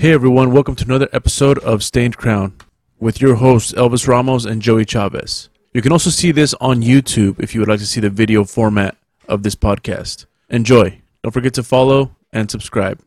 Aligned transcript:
Hey 0.00 0.12
everyone, 0.12 0.50
welcome 0.50 0.76
to 0.76 0.84
another 0.86 1.10
episode 1.12 1.58
of 1.58 1.84
Stained 1.84 2.16
Crown 2.16 2.56
with 2.98 3.20
your 3.20 3.34
hosts 3.34 3.72
Elvis 3.72 4.08
Ramos 4.08 4.46
and 4.46 4.62
Joey 4.62 4.86
Chavez. 4.86 5.50
You 5.74 5.82
can 5.82 5.92
also 5.92 6.08
see 6.08 6.32
this 6.32 6.54
on 6.54 6.80
YouTube 6.80 7.38
if 7.38 7.54
you 7.54 7.60
would 7.60 7.68
like 7.68 7.80
to 7.80 7.86
see 7.86 8.00
the 8.00 8.08
video 8.08 8.44
format 8.44 8.96
of 9.28 9.42
this 9.42 9.54
podcast. 9.54 10.24
Enjoy. 10.48 11.02
Don't 11.22 11.32
forget 11.32 11.52
to 11.52 11.62
follow 11.62 12.16
and 12.32 12.50
subscribe. 12.50 12.98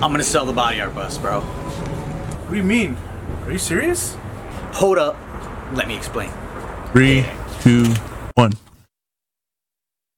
I'm 0.00 0.12
gonna 0.12 0.22
sell 0.22 0.46
the 0.46 0.52
body 0.52 0.80
art 0.80 0.94
bus, 0.94 1.18
bro. 1.18 1.40
What 1.40 2.50
do 2.50 2.56
you 2.56 2.62
mean? 2.62 2.96
Are 3.46 3.50
you 3.50 3.58
serious? 3.58 4.16
Hold 4.74 4.98
up. 4.98 5.16
Let 5.72 5.88
me 5.88 5.96
explain. 5.96 6.30
Three, 6.92 7.26
two, 7.60 7.92
one. 8.36 8.52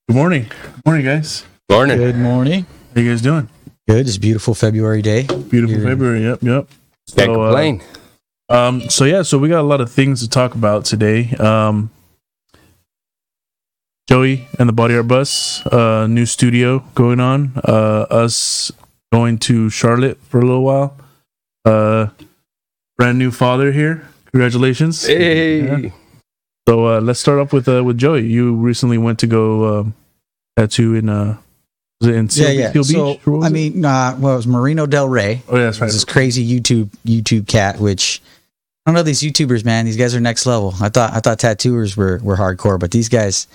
Good 0.09 0.15
morning. 0.17 0.45
Good 0.45 0.87
morning, 0.87 1.05
guys. 1.05 1.45
Morning. 1.69 1.97
Good 1.99 2.17
morning. 2.17 2.67
How 2.95 3.01
you 3.01 3.11
guys 3.11 3.21
doing? 3.23 3.49
Good. 3.89 4.07
It's 4.07 4.17
a 4.17 4.21
beautiful 4.21 4.55
February 4.55 5.03
day. 5.03 5.25
Beautiful 5.25 5.77
You're- 5.77 5.85
February. 5.85 6.23
Yep, 6.23 6.43
yep. 6.43 6.69
Can't 7.17 7.35
So, 7.35 7.43
uh. 7.43 7.79
Um, 8.49 8.89
so 8.89 9.05
yeah, 9.05 9.23
so 9.23 9.37
we 9.39 9.49
got 9.49 9.61
a 9.61 9.67
lot 9.67 9.81
of 9.81 9.91
things 9.91 10.21
to 10.23 10.29
talk 10.29 10.55
about 10.55 10.85
today. 10.85 11.31
Um, 11.41 11.91
Joey 14.09 14.47
and 14.61 14.69
the 14.69 14.73
Body 14.73 14.95
Art 14.95 15.09
Bus, 15.09 15.67
uh, 15.67 16.07
new 16.09 16.27
studio 16.27 16.85
going 16.95 17.19
on. 17.19 17.53
Uh, 17.65 18.07
us 18.09 18.71
going 19.13 19.39
to 19.39 19.69
Charlotte 19.71 20.19
for 20.29 20.39
a 20.39 20.45
little 20.45 20.63
while. 20.63 20.97
Uh, 21.65 22.09
brand 22.97 23.19
new 23.19 23.33
father 23.33 23.73
here. 23.73 24.09
Congratulations. 24.31 25.05
Hey. 25.05 25.65
Yeah. 25.87 25.91
So 26.69 26.87
uh, 26.87 27.01
let's 27.01 27.21
start 27.21 27.39
off 27.39 27.53
with 27.53 27.69
uh, 27.69 27.85
with 27.85 27.99
Joey. 27.99 28.27
You 28.27 28.55
recently 28.55 28.99
went 28.99 29.19
to 29.21 29.27
go 29.27 29.81
um, 29.81 29.95
tattoo 30.57 30.95
in 30.95 31.09
uh, 31.09 31.37
was 32.01 32.11
it 32.11 32.17
in 32.17 32.29
Seal, 32.29 32.51
yeah, 32.53 32.73
yeah. 32.75 32.83
Seal 32.83 32.83
Beach? 33.15 33.23
So 33.25 33.43
I 33.43 33.47
it? 33.47 33.51
mean, 33.51 33.85
uh, 33.85 34.17
well, 34.19 34.35
it 34.35 34.37
was 34.37 34.47
Marina 34.47 34.87
Del 34.87 35.09
Rey. 35.09 35.43
oh 35.49 35.57
yeah, 35.57 35.65
that's 35.65 35.81
right. 35.81 35.91
This 35.91 36.05
crazy 36.05 36.47
YouTube 36.47 36.91
YouTube 37.07 37.47
cat, 37.47 37.79
which 37.79 38.21
I 38.85 38.91
don't 38.91 38.97
know 38.97 39.03
these 39.03 39.21
YouTubers, 39.21 39.65
man. 39.65 39.85
These 39.85 39.97
guys 39.97 40.15
are 40.15 40.21
next 40.21 40.45
level. 40.45 40.75
I 40.81 40.89
thought 40.89 41.13
I 41.13 41.21
thought 41.21 41.39
tattooers 41.39 41.97
were 41.97 42.19
were 42.23 42.37
hardcore, 42.37 42.81
but 42.81 42.91
these 42.91 43.09
guys 43.09 43.47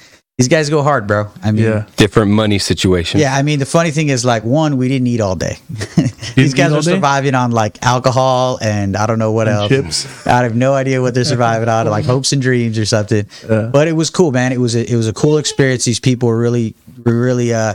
these 0.42 0.47
guys 0.47 0.70
go 0.70 0.81
hard, 0.84 1.08
bro. 1.08 1.28
I 1.44 1.52
mean, 1.52 1.64
Yeah, 1.64 1.86
Different 1.97 2.31
money 2.31 2.59
situation. 2.59 3.20
Yeah, 3.20 3.36
I 3.36 3.42
mean 3.44 3.59
the 3.59 3.66
funny 3.66 3.92
thing 3.92 4.09
is 4.09 4.25
like 4.25 4.44
one, 4.44 4.78
we 4.78 4.88
didn't 4.88 5.08
eat 5.08 5.22
all 5.22 5.36
day. 5.36 5.58
These 6.36 6.53
guys 6.53 6.72
all 6.72 6.80
are 6.80 6.81
surviving 6.81 7.36
on 7.36 7.52
like 7.52 7.83
alcohol 7.83 8.58
and 8.61 8.95
I 8.95 9.06
don't 9.06 9.20
know 9.20 9.31
what 9.33 9.48
And 9.48 9.58
else. 9.58 9.70
chips. 9.70 10.28
I 10.28 10.44
have 10.44 10.56
no 10.56 10.73
idea 10.73 11.02
what 11.02 11.14
they're 11.14 11.25
surviving 11.25 11.67
on, 11.67 11.88
like 11.88 12.06
hopes 12.06 12.31
and 12.31 12.42
dreams 12.42 12.78
or 12.80 12.86
something. 12.86 13.25
Yeah. 13.50 13.70
But 13.72 13.88
it 13.88 13.94
was 13.94 14.09
cool, 14.09 14.31
man. 14.31 14.52
It 14.53 14.59
was 14.59 14.75
a, 14.75 14.89
it 14.89 14.95
was 14.95 15.08
a 15.08 15.14
cool 15.14 15.38
experience. 15.38 15.83
These 15.86 16.00
people 16.00 16.30
were 16.30 16.38
really 16.39 16.73
really 17.03 17.53
uh, 17.53 17.73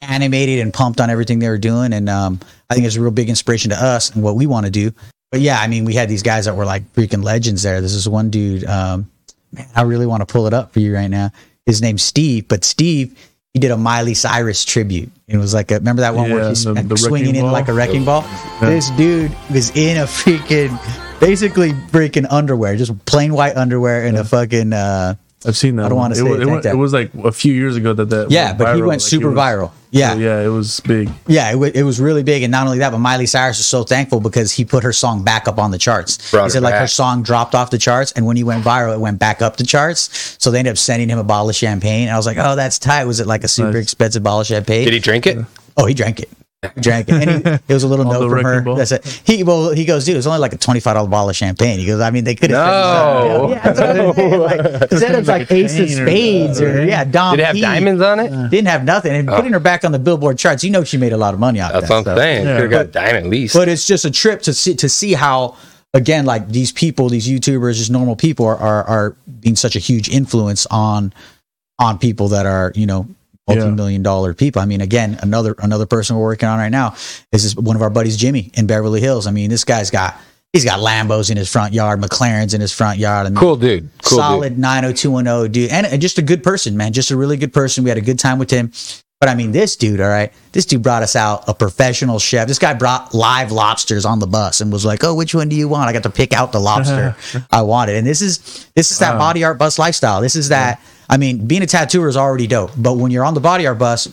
animated 0.00 0.60
and 0.60 0.72
pumped 0.72 1.00
on 1.00 1.10
everything 1.10 1.38
they 1.40 1.48
were 1.48 1.58
doing, 1.58 1.92
and 1.92 2.08
um, 2.08 2.40
I 2.70 2.74
think 2.74 2.86
it's 2.86 2.96
a 2.96 3.00
real 3.00 3.10
big 3.10 3.28
inspiration 3.28 3.70
to 3.70 3.76
us 3.76 4.10
and 4.14 4.22
what 4.22 4.36
we 4.36 4.46
want 4.46 4.66
to 4.66 4.70
do. 4.70 4.92
But 5.30 5.40
yeah, 5.40 5.58
I 5.60 5.66
mean, 5.68 5.84
we 5.84 5.94
had 5.94 6.08
these 6.08 6.22
guys 6.22 6.46
that 6.46 6.56
were 6.56 6.64
like 6.64 6.92
freaking 6.94 7.22
legends 7.22 7.62
there. 7.62 7.80
This 7.80 7.94
is 7.94 8.08
one 8.08 8.30
dude. 8.30 8.64
Um, 8.64 9.10
man, 9.52 9.66
I 9.74 9.82
really 9.82 10.06
want 10.06 10.26
to 10.26 10.32
pull 10.32 10.46
it 10.46 10.54
up 10.54 10.72
for 10.72 10.80
you 10.80 10.94
right 10.94 11.08
now. 11.10 11.30
His 11.68 11.82
name's 11.82 12.02
Steve, 12.02 12.48
but 12.48 12.64
Steve 12.64 13.14
he 13.52 13.60
did 13.60 13.70
a 13.70 13.76
Miley 13.76 14.14
Cyrus 14.14 14.64
tribute. 14.64 15.10
It 15.26 15.36
was 15.36 15.52
like 15.52 15.70
a, 15.70 15.74
remember 15.74 16.00
that 16.00 16.14
one 16.14 16.30
where 16.30 16.42
Yeah, 16.44 16.48
he's 16.48 16.64
the- 16.64 16.72
the 16.74 16.96
swinging 16.96 17.34
in 17.36 17.42
ball? 17.42 17.52
like 17.52 17.68
a 17.68 17.72
wrecking 17.74 18.04
ball. 18.04 18.24
This 18.60 18.88
dude 18.90 19.32
was 19.52 19.70
in 19.76 19.98
a 19.98 20.04
freaking, 20.04 20.70
basically 21.20 21.72
freaking 21.92 22.26
underwear, 22.30 22.74
just 22.76 22.92
plain 23.04 23.34
white 23.34 23.56
underwear 23.56 24.04
and 24.06 24.16
a 24.16 24.24
fucking. 24.24 24.72
uh 24.72 25.14
I've 25.46 25.56
seen 25.56 25.76
that. 25.76 25.86
I 25.86 25.88
don't 25.90 25.98
wanna 25.98 26.14
it, 26.14 26.18
say 26.18 26.30
it, 26.30 26.40
it, 26.42 26.46
was, 26.46 26.62
that. 26.64 26.74
it 26.74 26.76
was 26.78 26.92
like 26.92 27.10
a 27.24 27.32
few 27.32 27.52
years 27.52 27.76
ago 27.76 27.92
that 27.92 28.08
that 28.10 28.30
Yeah, 28.30 28.54
but 28.54 28.74
he 28.74 28.80
went 28.82 29.00
Like, 29.00 29.00
super 29.00 29.30
was- 29.30 29.38
viral. 29.38 29.70
Yeah, 29.90 30.12
So, 30.12 30.18
yeah, 30.18 30.40
it 30.42 30.48
was 30.48 30.80
big. 30.80 31.08
Yeah, 31.26 31.48
it, 31.48 31.54
w- 31.54 31.72
it 31.74 31.82
was 31.82 31.98
really 32.00 32.22
big, 32.22 32.42
and 32.42 32.50
not 32.50 32.66
only 32.66 32.78
that, 32.80 32.90
but 32.90 32.98
Miley 32.98 33.24
Cyrus 33.26 33.58
was 33.58 33.66
so 33.66 33.84
thankful 33.84 34.20
because 34.20 34.52
he 34.52 34.64
put 34.64 34.84
her 34.84 34.92
song 34.92 35.24
back 35.24 35.48
up 35.48 35.58
on 35.58 35.70
the 35.70 35.78
charts. 35.78 36.30
Brought 36.30 36.42
he 36.42 36.44
her 36.44 36.50
said 36.50 36.62
like 36.62 36.74
her 36.74 36.86
song 36.86 37.22
dropped 37.22 37.54
off 37.54 37.70
the 37.70 37.78
charts, 37.78 38.12
and 38.12 38.26
when 38.26 38.36
he 38.36 38.44
went 38.44 38.62
viral, 38.64 38.92
it 38.94 39.00
went 39.00 39.18
back 39.18 39.40
up 39.40 39.56
the 39.56 39.64
charts. 39.64 40.36
So 40.38 40.50
they 40.50 40.58
ended 40.58 40.72
up 40.72 40.78
sending 40.78 41.08
him 41.08 41.18
a 41.18 41.24
bottle 41.24 41.48
of 41.48 41.56
champagne. 41.56 42.02
And 42.08 42.10
I 42.14 42.16
was 42.18 42.26
like, 42.26 42.36
oh, 42.38 42.54
that's 42.54 42.78
tight. 42.78 43.04
Was 43.06 43.20
it 43.20 43.26
like 43.26 43.44
a 43.44 43.48
super 43.48 43.72
Nice. 43.72 43.82
expensive 43.84 44.22
bottle 44.22 44.40
of 44.40 44.46
champagne? 44.46 44.84
Did 44.84 44.92
he 44.94 45.00
drink 45.00 45.26
it? 45.26 45.38
Oh, 45.76 45.86
he 45.86 45.94
drank 45.94 46.20
it. 46.20 46.28
He 46.74 46.80
drank 46.80 47.08
it. 47.08 47.14
And 47.28 47.46
he, 47.46 47.52
it 47.68 47.74
was 47.74 47.84
a 47.84 47.88
little 47.88 48.04
note 48.12 48.28
from 48.30 48.42
her. 48.42 48.60
ball? 48.62 48.74
That's 48.74 48.90
it. 48.90 49.06
He 49.24 49.44
well, 49.44 49.70
he 49.70 49.84
goes, 49.84 50.04
dude, 50.04 50.14
it 50.14 50.18
was 50.18 50.26
only 50.26 50.40
like 50.40 50.52
a 50.52 50.56
twenty 50.58 50.80
five 50.80 50.94
dollar 50.96 51.08
bottle 51.08 51.30
of 51.30 51.36
champagne. 51.36 51.78
He 51.78 51.86
goes, 51.86 52.00
I 52.00 52.10
mean, 52.10 52.24
they 52.24 52.34
could 52.34 52.50
have. 52.50 52.58
No. 52.66 53.50
Yeah, 53.50 53.72
that's 53.72 53.78
what 53.80 54.18
I'm. 54.18 54.40
Like, 54.40 54.90
instead 54.90 55.14
of 55.14 55.28
like 55.28 55.50
Ace 55.52 55.78
of 55.78 55.86
chain 55.88 55.98
or- 56.00 56.06
Spades 56.06 56.60
or, 56.60 56.84
yeah, 56.84 57.04
Dom. 57.04 57.36
Did 57.36 57.42
it 57.42 57.46
have 57.46 57.54
P. 57.54 57.60
diamonds 57.60 58.02
on 58.02 58.18
it? 58.18 58.50
Didn't 58.50 58.66
have 58.68 58.82
nothing. 58.84 59.12
And 59.14 59.28
putting 59.28 59.52
her 59.52 59.60
back 59.60 59.84
on 59.84 59.92
the 59.92 60.00
Billboard 60.00 60.36
charts, 60.36 60.64
you 60.64 60.70
know, 60.70 60.82
she 60.82 60.96
made 60.96 61.12
a 61.12 61.16
lot 61.16 61.32
of 61.32 61.38
money 61.38 61.60
off 61.60 61.72
That's 61.72 61.88
that 61.88 61.94
what 61.94 62.08
I'm 62.08 62.16
saying. 62.16 62.46
Yeah. 62.46 62.60
Could 62.60 62.72
have 62.72 62.92
got 62.92 62.92
diamond 62.92 63.26
at 63.26 63.30
least. 63.30 63.54
But 63.54 63.68
it's 63.68 63.86
just 63.86 64.04
a 64.04 64.10
trip 64.10 64.42
to 64.42 64.52
see 64.52 64.74
to 64.74 64.88
see 64.88 65.12
how 65.12 65.56
again, 65.94 66.26
like 66.26 66.48
these 66.48 66.72
people, 66.72 67.08
these 67.08 67.28
YouTubers, 67.28 67.76
just 67.76 67.90
normal 67.92 68.16
people 68.16 68.44
are 68.46 68.56
are, 68.56 68.84
are 68.84 69.16
being 69.38 69.54
such 69.54 69.76
a 69.76 69.78
huge 69.78 70.08
influence 70.08 70.66
on 70.72 71.12
on 71.78 71.98
people 71.98 72.26
that 72.28 72.46
are 72.46 72.72
you 72.74 72.86
know 72.86 73.06
multi-million 73.48 74.02
dollar 74.02 74.34
people. 74.34 74.62
I 74.62 74.66
mean, 74.66 74.80
again, 74.80 75.18
another 75.22 75.54
another 75.58 75.86
person 75.86 76.16
we're 76.16 76.22
working 76.22 76.48
on 76.48 76.58
right 76.58 76.68
now 76.68 76.94
is 77.32 77.42
this 77.42 77.56
one 77.56 77.76
of 77.76 77.82
our 77.82 77.90
buddies, 77.90 78.16
Jimmy, 78.16 78.50
in 78.54 78.66
Beverly 78.66 79.00
Hills. 79.00 79.26
I 79.26 79.30
mean, 79.30 79.50
this 79.50 79.64
guy's 79.64 79.90
got 79.90 80.18
he's 80.52 80.64
got 80.64 80.80
Lambos 80.80 81.30
in 81.30 81.36
his 81.36 81.50
front 81.50 81.72
yard, 81.72 82.00
McLarens 82.00 82.54
in 82.54 82.60
his 82.60 82.72
front 82.72 82.98
yard, 82.98 83.26
and 83.26 83.36
cool 83.36 83.56
dude. 83.56 83.88
Cool 84.02 84.18
solid 84.18 84.50
dude. 84.50 84.58
90210 84.58 85.52
dude 85.52 85.70
and, 85.70 85.86
and 85.86 86.02
just 86.02 86.18
a 86.18 86.22
good 86.22 86.42
person 86.42 86.76
man. 86.76 86.92
Just 86.92 87.10
a 87.10 87.16
really 87.16 87.36
good 87.36 87.52
person. 87.52 87.84
We 87.84 87.90
had 87.90 87.98
a 87.98 88.02
good 88.02 88.18
time 88.18 88.38
with 88.38 88.50
him. 88.50 88.72
But 89.20 89.28
i 89.28 89.34
mean 89.34 89.50
this 89.50 89.74
dude 89.74 90.00
all 90.00 90.08
right 90.08 90.32
this 90.52 90.64
dude 90.64 90.80
brought 90.80 91.02
us 91.02 91.16
out 91.16 91.48
a 91.48 91.54
professional 91.54 92.20
chef. 92.20 92.46
This 92.46 92.60
guy 92.60 92.74
brought 92.74 93.12
live 93.14 93.50
lobsters 93.50 94.04
on 94.04 94.20
the 94.20 94.28
bus 94.28 94.60
and 94.60 94.72
was 94.72 94.84
like 94.84 95.02
oh 95.02 95.12
which 95.12 95.34
one 95.34 95.48
do 95.48 95.56
you 95.56 95.66
want? 95.66 95.88
I 95.88 95.92
got 95.92 96.04
to 96.04 96.10
pick 96.10 96.32
out 96.32 96.52
the 96.52 96.60
lobster 96.60 97.16
i 97.50 97.62
wanted. 97.62 97.96
And 97.96 98.06
this 98.06 98.22
is 98.22 98.68
this 98.76 98.92
is 98.92 99.00
that 99.00 99.18
body 99.18 99.42
art 99.42 99.58
bus 99.58 99.76
lifestyle. 99.76 100.20
This 100.20 100.36
is 100.36 100.50
that 100.50 100.80
i 101.08 101.16
mean 101.16 101.46
being 101.46 101.62
a 101.62 101.66
tattooer 101.66 102.08
is 102.08 102.16
already 102.16 102.46
dope 102.46 102.70
but 102.76 102.94
when 102.94 103.10
you're 103.10 103.24
on 103.24 103.34
the 103.34 103.40
body 103.40 103.66
art 103.66 103.78
bus 103.78 104.08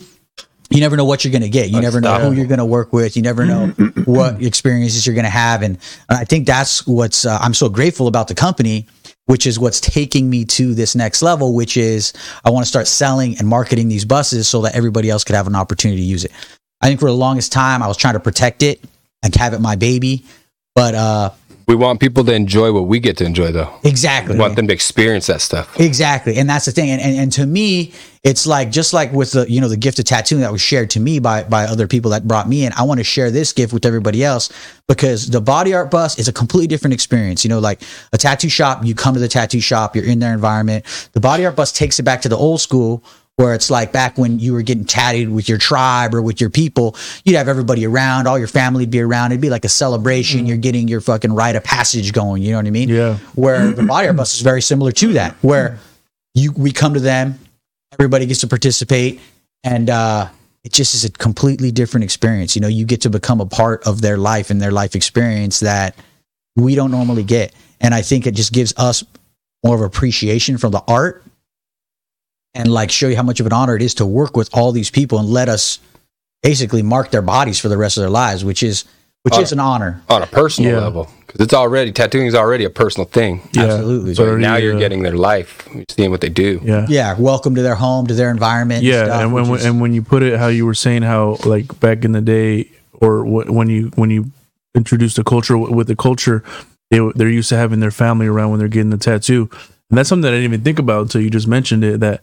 you 0.70 0.80
never 0.80 0.96
know 0.96 1.04
what 1.04 1.24
you're 1.24 1.32
going 1.32 1.42
to 1.42 1.48
get. 1.48 1.70
You 1.70 1.80
never 1.80 2.00
know 2.00 2.18
who 2.18 2.32
you're 2.32 2.46
going 2.46 2.58
to 2.58 2.64
work 2.64 2.92
with. 2.92 3.16
You 3.16 3.22
never 3.22 3.44
know 3.44 3.68
what 4.04 4.42
experiences 4.42 5.06
you're 5.06 5.14
going 5.14 5.24
to 5.24 5.30
have. 5.30 5.62
And 5.62 5.78
I 6.08 6.24
think 6.24 6.46
that's 6.46 6.86
what's, 6.86 7.24
uh, 7.24 7.38
I'm 7.40 7.54
so 7.54 7.68
grateful 7.68 8.08
about 8.08 8.28
the 8.28 8.34
company, 8.34 8.88
which 9.26 9.46
is 9.46 9.58
what's 9.58 9.80
taking 9.80 10.28
me 10.28 10.44
to 10.44 10.74
this 10.74 10.96
next 10.96 11.22
level, 11.22 11.54
which 11.54 11.76
is 11.76 12.12
I 12.44 12.50
want 12.50 12.64
to 12.64 12.68
start 12.68 12.88
selling 12.88 13.38
and 13.38 13.46
marketing 13.46 13.88
these 13.88 14.04
buses 14.04 14.48
so 14.48 14.62
that 14.62 14.74
everybody 14.74 15.08
else 15.08 15.22
could 15.22 15.36
have 15.36 15.46
an 15.46 15.54
opportunity 15.54 16.00
to 16.00 16.06
use 16.06 16.24
it. 16.24 16.32
I 16.80 16.88
think 16.88 17.00
for 17.00 17.08
the 17.08 17.16
longest 17.16 17.52
time, 17.52 17.82
I 17.82 17.86
was 17.86 17.96
trying 17.96 18.14
to 18.14 18.20
protect 18.20 18.62
it 18.62 18.82
and 19.22 19.34
have 19.36 19.54
it 19.54 19.60
my 19.60 19.76
baby. 19.76 20.24
But, 20.74 20.94
uh, 20.94 21.30
We 21.66 21.74
want 21.74 21.98
people 21.98 22.22
to 22.24 22.32
enjoy 22.32 22.72
what 22.72 22.82
we 22.82 23.00
get 23.00 23.16
to 23.16 23.24
enjoy, 23.24 23.50
though. 23.50 23.72
exactly. 23.82 24.34
We 24.34 24.40
want 24.40 24.54
them 24.54 24.68
to 24.68 24.72
experience 24.72 25.26
that 25.26 25.40
stuff. 25.40 25.80
Exactly. 25.80 26.36
And 26.36 26.48
that's 26.48 26.64
the 26.64 26.72
thing. 26.72 26.90
And, 26.90 27.02
and 27.02 27.16
and 27.18 27.32
to 27.32 27.44
me, 27.44 27.92
it's 28.22 28.46
like 28.46 28.70
just 28.70 28.92
like 28.92 29.12
with 29.12 29.32
the 29.32 29.50
you 29.50 29.60
know 29.60 29.68
the 29.68 29.76
gift 29.76 29.98
of 29.98 30.04
tattooing 30.04 30.42
that 30.42 30.52
was 30.52 30.60
shared 30.60 30.90
to 30.90 31.00
me 31.00 31.18
by 31.18 31.42
by 31.42 31.64
other 31.64 31.88
people 31.88 32.12
that 32.12 32.26
brought 32.28 32.48
me 32.48 32.64
in. 32.64 32.72
I 32.76 32.82
want 32.84 32.98
to 32.98 33.04
share 33.04 33.32
this 33.32 33.52
gift 33.52 33.72
with 33.72 33.84
everybody 33.84 34.22
else 34.22 34.52
because 34.86 35.28
the 35.28 35.40
body 35.40 35.74
art 35.74 35.90
bus 35.90 36.18
is 36.20 36.28
a 36.28 36.32
completely 36.32 36.68
different 36.68 36.94
experience. 36.94 37.44
You 37.44 37.48
know, 37.48 37.58
like 37.58 37.82
a 38.12 38.18
tattoo 38.18 38.48
shop, 38.48 38.84
you 38.84 38.94
come 38.94 39.14
to 39.14 39.20
the 39.20 39.28
tattoo 39.28 39.60
shop, 39.60 39.96
you're 39.96 40.04
in 40.04 40.20
their 40.20 40.34
environment. 40.34 40.84
The 41.14 41.20
body 41.20 41.44
art 41.46 41.56
bus 41.56 41.72
takes 41.72 41.98
it 41.98 42.04
back 42.04 42.22
to 42.22 42.28
the 42.28 42.36
old 42.36 42.60
school 42.60 43.02
where 43.36 43.52
it's 43.52 43.70
like 43.70 43.92
back 43.92 44.16
when 44.16 44.38
you 44.38 44.54
were 44.54 44.62
getting 44.62 44.86
tatted 44.86 45.28
with 45.28 45.46
your 45.46 45.58
tribe 45.58 46.14
or 46.14 46.22
with 46.22 46.40
your 46.40 46.48
people, 46.48 46.96
you'd 47.24 47.36
have 47.36 47.48
everybody 47.48 47.84
around, 47.86 48.26
all 48.26 48.38
your 48.38 48.48
family 48.48 48.82
would 48.82 48.90
be 48.90 49.00
around. 49.00 49.30
It'd 49.30 49.42
be 49.42 49.50
like 49.50 49.66
a 49.66 49.70
celebration. 49.70 50.46
You're 50.46 50.56
getting 50.56 50.88
your 50.88 51.02
fucking 51.02 51.32
rite 51.32 51.54
of 51.54 51.62
passage 51.62 52.12
going. 52.12 52.42
You 52.42 52.52
know 52.52 52.58
what 52.58 52.66
I 52.66 52.70
mean? 52.70 52.88
Yeah. 52.88 53.18
Where 53.34 53.72
the 53.72 53.82
body 53.82 54.08
art 54.08 54.16
bus 54.16 54.34
is 54.34 54.40
very 54.40 54.62
similar 54.62 54.90
to 54.92 55.12
that, 55.14 55.34
where 55.42 55.78
you 56.34 56.52
we 56.52 56.72
come 56.72 56.94
to 56.94 57.00
them, 57.00 57.38
everybody 57.92 58.24
gets 58.24 58.40
to 58.40 58.46
participate, 58.46 59.20
and 59.62 59.90
uh, 59.90 60.28
it 60.64 60.72
just 60.72 60.94
is 60.94 61.04
a 61.04 61.10
completely 61.10 61.70
different 61.70 62.04
experience. 62.04 62.56
You 62.56 62.62
know, 62.62 62.68
you 62.68 62.86
get 62.86 63.02
to 63.02 63.10
become 63.10 63.42
a 63.42 63.46
part 63.46 63.86
of 63.86 64.00
their 64.00 64.16
life 64.16 64.48
and 64.48 64.62
their 64.62 64.72
life 64.72 64.96
experience 64.96 65.60
that 65.60 65.94
we 66.56 66.74
don't 66.74 66.90
normally 66.90 67.22
get, 67.22 67.54
and 67.82 67.92
I 67.92 68.00
think 68.00 68.26
it 68.26 68.34
just 68.34 68.54
gives 68.54 68.72
us 68.78 69.04
more 69.62 69.74
of 69.74 69.82
appreciation 69.82 70.56
from 70.56 70.72
the 70.72 70.82
art 70.88 71.22
and 72.56 72.72
like 72.72 72.90
show 72.90 73.08
you 73.08 73.16
how 73.16 73.22
much 73.22 73.40
of 73.40 73.46
an 73.46 73.52
honor 73.52 73.76
it 73.76 73.82
is 73.82 73.94
to 73.94 74.06
work 74.06 74.36
with 74.36 74.48
all 74.52 74.72
these 74.72 74.90
people 74.90 75.18
and 75.18 75.28
let 75.28 75.48
us 75.48 75.78
basically 76.42 76.82
mark 76.82 77.10
their 77.10 77.22
bodies 77.22 77.58
for 77.60 77.68
the 77.68 77.76
rest 77.76 77.96
of 77.96 78.02
their 78.02 78.10
lives, 78.10 78.44
which 78.44 78.62
is 78.62 78.84
which 79.22 79.34
Uh, 79.34 79.40
is 79.40 79.50
an 79.50 79.58
honor. 79.58 80.00
On 80.08 80.22
a 80.22 80.26
personal 80.26 80.70
Yeah. 80.70 80.78
level. 80.80 81.08
Because 81.26 81.40
it's 81.40 81.52
already, 81.52 81.90
tattooing 81.90 82.26
is 82.28 82.34
already 82.36 82.64
a 82.64 82.70
personal 82.70 83.08
thing. 83.08 83.40
Yeah. 83.52 83.64
Absolutely. 83.64 84.14
So 84.14 84.22
already, 84.24 84.42
now 84.42 84.54
you're 84.54 84.76
uh, 84.76 84.78
getting 84.78 85.02
their 85.02 85.16
life, 85.16 85.68
you're 85.74 85.84
seeing 85.90 86.12
what 86.12 86.20
they 86.20 86.28
do. 86.28 86.60
Yeah. 86.62 86.86
Yeah, 86.88 87.16
welcome 87.18 87.56
to 87.56 87.62
their 87.62 87.74
home, 87.74 88.06
to 88.06 88.14
their 88.14 88.30
environment. 88.30 88.84
Yeah, 88.84 89.06
stuff, 89.06 89.20
and 89.22 89.32
when 89.32 89.60
and 89.66 89.80
when 89.80 89.92
you 89.92 90.02
put 90.02 90.22
it 90.22 90.38
how 90.38 90.46
you 90.46 90.64
were 90.64 90.74
saying 90.74 91.02
how 91.02 91.38
like 91.44 91.80
back 91.80 92.04
in 92.04 92.12
the 92.12 92.20
day 92.20 92.70
or 92.92 93.24
wh- 93.24 93.50
when 93.52 93.68
you 93.68 93.90
when 93.96 94.10
you 94.10 94.30
introduced 94.76 95.16
the 95.16 95.24
culture 95.24 95.58
with 95.58 95.88
the 95.88 95.96
culture 95.96 96.44
they 96.92 97.00
they're 97.16 97.28
used 97.40 97.48
to 97.48 97.56
having 97.56 97.80
their 97.80 97.90
family 97.90 98.26
around 98.28 98.50
when 98.50 98.58
they're 98.60 98.68
getting 98.68 98.90
the 98.90 98.96
tattoo, 98.96 99.50
and 99.90 99.98
that's 99.98 100.08
something 100.08 100.22
that 100.22 100.28
I 100.34 100.36
didn't 100.36 100.52
even 100.52 100.62
think 100.62 100.78
about 100.78 101.02
until 101.02 101.20
you 101.20 101.30
just 101.30 101.48
mentioned 101.48 101.82
it. 101.82 101.98
That 101.98 102.22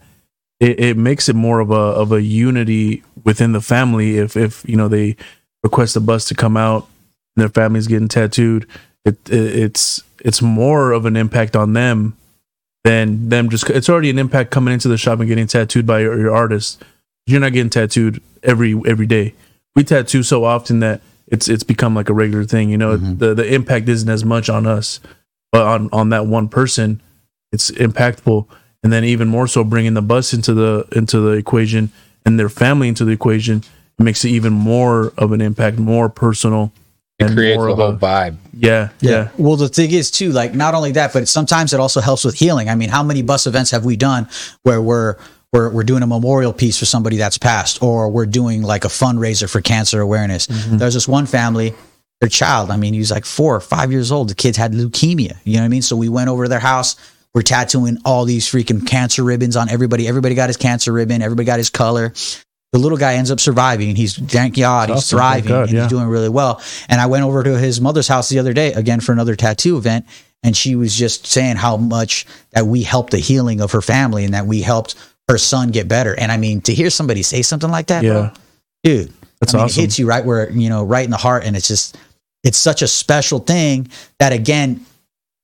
it, 0.60 0.80
it 0.80 0.96
makes 0.96 1.28
it 1.28 1.36
more 1.36 1.60
of 1.60 1.70
a 1.70 1.74
of 1.74 2.12
a 2.12 2.22
unity 2.22 3.02
within 3.24 3.52
the 3.52 3.60
family. 3.60 4.18
If 4.18 4.36
if 4.36 4.66
you 4.68 4.76
know 4.76 4.88
they 4.88 5.16
request 5.62 5.96
a 5.96 6.00
bus 6.00 6.26
to 6.26 6.34
come 6.34 6.56
out 6.56 6.88
and 7.36 7.42
their 7.42 7.48
family's 7.48 7.86
getting 7.86 8.08
tattooed, 8.08 8.66
it, 9.04 9.18
it 9.28 9.56
it's 9.56 10.02
it's 10.24 10.42
more 10.42 10.92
of 10.92 11.06
an 11.06 11.16
impact 11.16 11.56
on 11.56 11.72
them 11.72 12.16
than 12.84 13.28
them 13.28 13.50
just. 13.50 13.68
It's 13.70 13.88
already 13.88 14.10
an 14.10 14.18
impact 14.18 14.50
coming 14.50 14.74
into 14.74 14.88
the 14.88 14.98
shop 14.98 15.18
and 15.20 15.28
getting 15.28 15.46
tattooed 15.46 15.86
by 15.86 16.00
your, 16.00 16.18
your 16.18 16.34
artist. 16.34 16.82
You're 17.26 17.40
not 17.40 17.52
getting 17.52 17.70
tattooed 17.70 18.22
every 18.42 18.80
every 18.86 19.06
day. 19.06 19.34
We 19.74 19.84
tattoo 19.84 20.22
so 20.22 20.44
often 20.44 20.80
that 20.80 21.00
it's 21.26 21.48
it's 21.48 21.64
become 21.64 21.94
like 21.94 22.08
a 22.08 22.14
regular 22.14 22.44
thing. 22.44 22.70
You 22.70 22.78
know, 22.78 22.96
mm-hmm. 22.96 23.16
the 23.16 23.34
the 23.34 23.54
impact 23.54 23.88
isn't 23.88 24.08
as 24.08 24.24
much 24.24 24.48
on 24.48 24.66
us, 24.66 25.00
but 25.50 25.66
on 25.66 25.88
on 25.92 26.10
that 26.10 26.26
one 26.26 26.48
person, 26.48 27.02
it's 27.52 27.70
impactful. 27.72 28.46
And 28.84 28.92
then 28.92 29.02
even 29.04 29.26
more 29.26 29.48
so, 29.48 29.64
bringing 29.64 29.94
the 29.94 30.02
bus 30.02 30.32
into 30.32 30.54
the 30.54 30.86
into 30.92 31.18
the 31.18 31.32
equation 31.32 31.90
and 32.24 32.38
their 32.38 32.48
family 32.48 32.86
into 32.86 33.04
the 33.04 33.12
equation 33.12 33.64
it 33.98 34.02
makes 34.02 34.24
it 34.24 34.30
even 34.30 34.52
more 34.52 35.12
of 35.16 35.32
an 35.32 35.40
impact, 35.40 35.78
more 35.78 36.08
personal. 36.08 36.72
It 37.18 37.26
and 37.26 37.36
creates 37.36 37.56
more 37.56 37.68
a 37.68 37.72
of 37.72 37.78
whole 37.78 37.96
vibe. 37.96 38.36
yeah, 38.52 38.88
yeah, 39.00 39.28
Well, 39.38 39.54
the 39.54 39.68
thing 39.68 39.92
is 39.92 40.10
too, 40.10 40.32
like 40.32 40.52
not 40.52 40.74
only 40.74 40.90
that, 40.92 41.12
but 41.12 41.28
sometimes 41.28 41.72
it 41.72 41.78
also 41.78 42.00
helps 42.00 42.24
with 42.24 42.34
healing. 42.34 42.68
I 42.68 42.74
mean, 42.74 42.88
how 42.88 43.04
many 43.04 43.22
bus 43.22 43.46
events 43.46 43.70
have 43.70 43.84
we 43.84 43.96
done 43.96 44.28
where 44.62 44.82
we're 44.82 45.16
we're, 45.52 45.70
we're 45.70 45.84
doing 45.84 46.02
a 46.02 46.06
memorial 46.08 46.52
piece 46.52 46.76
for 46.76 46.86
somebody 46.86 47.16
that's 47.16 47.38
passed, 47.38 47.80
or 47.80 48.10
we're 48.10 48.26
doing 48.26 48.62
like 48.62 48.84
a 48.84 48.88
fundraiser 48.88 49.48
for 49.48 49.60
cancer 49.60 50.00
awareness? 50.00 50.48
Mm-hmm. 50.48 50.78
There's 50.78 50.94
this 50.94 51.06
one 51.06 51.26
family, 51.26 51.72
their 52.20 52.28
child. 52.28 52.72
I 52.72 52.76
mean, 52.76 52.92
he 52.92 52.98
was 52.98 53.12
like 53.12 53.24
four 53.24 53.54
or 53.54 53.60
five 53.60 53.92
years 53.92 54.10
old. 54.10 54.28
The 54.28 54.34
kids 54.34 54.56
had 54.56 54.72
leukemia. 54.72 55.36
You 55.44 55.54
know 55.54 55.60
what 55.60 55.66
I 55.66 55.68
mean? 55.68 55.82
So 55.82 55.94
we 55.94 56.08
went 56.08 56.28
over 56.28 56.46
to 56.46 56.48
their 56.48 56.58
house. 56.58 56.96
We're 57.34 57.42
tattooing 57.42 57.98
all 58.04 58.24
these 58.24 58.46
freaking 58.46 58.86
cancer 58.86 59.24
ribbons 59.24 59.56
on 59.56 59.68
everybody. 59.68 60.06
Everybody 60.06 60.34
got 60.34 60.48
his 60.48 60.56
cancer 60.56 60.92
ribbon. 60.92 61.20
Everybody 61.20 61.46
got 61.46 61.58
his 61.58 61.70
color. 61.70 62.12
The 62.72 62.78
little 62.78 62.98
guy 62.98 63.14
ends 63.14 63.30
up 63.30 63.40
surviving. 63.40 63.94
He's 63.94 64.16
thank 64.16 64.56
God, 64.56 64.88
he's 64.88 64.98
Awesome. 64.98 65.18
Thriving, 65.18 65.48
God, 65.48 65.62
and 65.68 65.72
yeah. 65.72 65.82
he's 65.82 65.90
doing 65.90 66.06
really 66.06 66.28
well. 66.28 66.60
And 66.88 67.00
I 67.00 67.06
went 67.06 67.24
over 67.24 67.42
to 67.42 67.58
his 67.58 67.80
mother's 67.80 68.08
house 68.08 68.28
the 68.28 68.38
other 68.38 68.52
day 68.52 68.72
again 68.72 69.00
for 69.00 69.12
another 69.12 69.36
tattoo 69.36 69.76
event, 69.76 70.06
and 70.42 70.56
she 70.56 70.74
was 70.74 70.94
just 70.94 71.26
saying 71.26 71.56
how 71.56 71.76
much 71.76 72.26
that 72.50 72.66
we 72.66 72.82
helped 72.82 73.12
the 73.12 73.18
healing 73.18 73.60
of 73.60 73.72
her 73.72 73.80
family 73.80 74.24
and 74.24 74.34
that 74.34 74.46
we 74.46 74.60
helped 74.60 74.96
her 75.28 75.38
son 75.38 75.70
get 75.70 75.86
better. 75.86 76.18
And 76.18 76.32
I 76.32 76.36
mean, 76.36 76.60
to 76.62 76.74
hear 76.74 76.90
somebody 76.90 77.22
say 77.22 77.42
something 77.42 77.70
like 77.70 77.86
that, 77.88 78.02
yeah. 78.02 78.12
bro, 78.12 78.30
dude, 78.82 79.12
That's 79.40 79.54
I 79.54 79.58
mean, 79.58 79.64
awesome. 79.66 79.80
it 79.80 79.82
hits 79.84 79.98
you 79.98 80.06
right 80.08 80.24
where 80.24 80.50
you 80.50 80.68
know, 80.68 80.82
right 80.84 81.04
in 81.04 81.10
the 81.10 81.16
heart, 81.16 81.44
and 81.44 81.56
it's 81.56 81.68
just 81.68 81.96
it's 82.42 82.58
such 82.58 82.82
a 82.82 82.88
special 82.88 83.38
thing 83.40 83.88
that 84.18 84.32
again. 84.32 84.84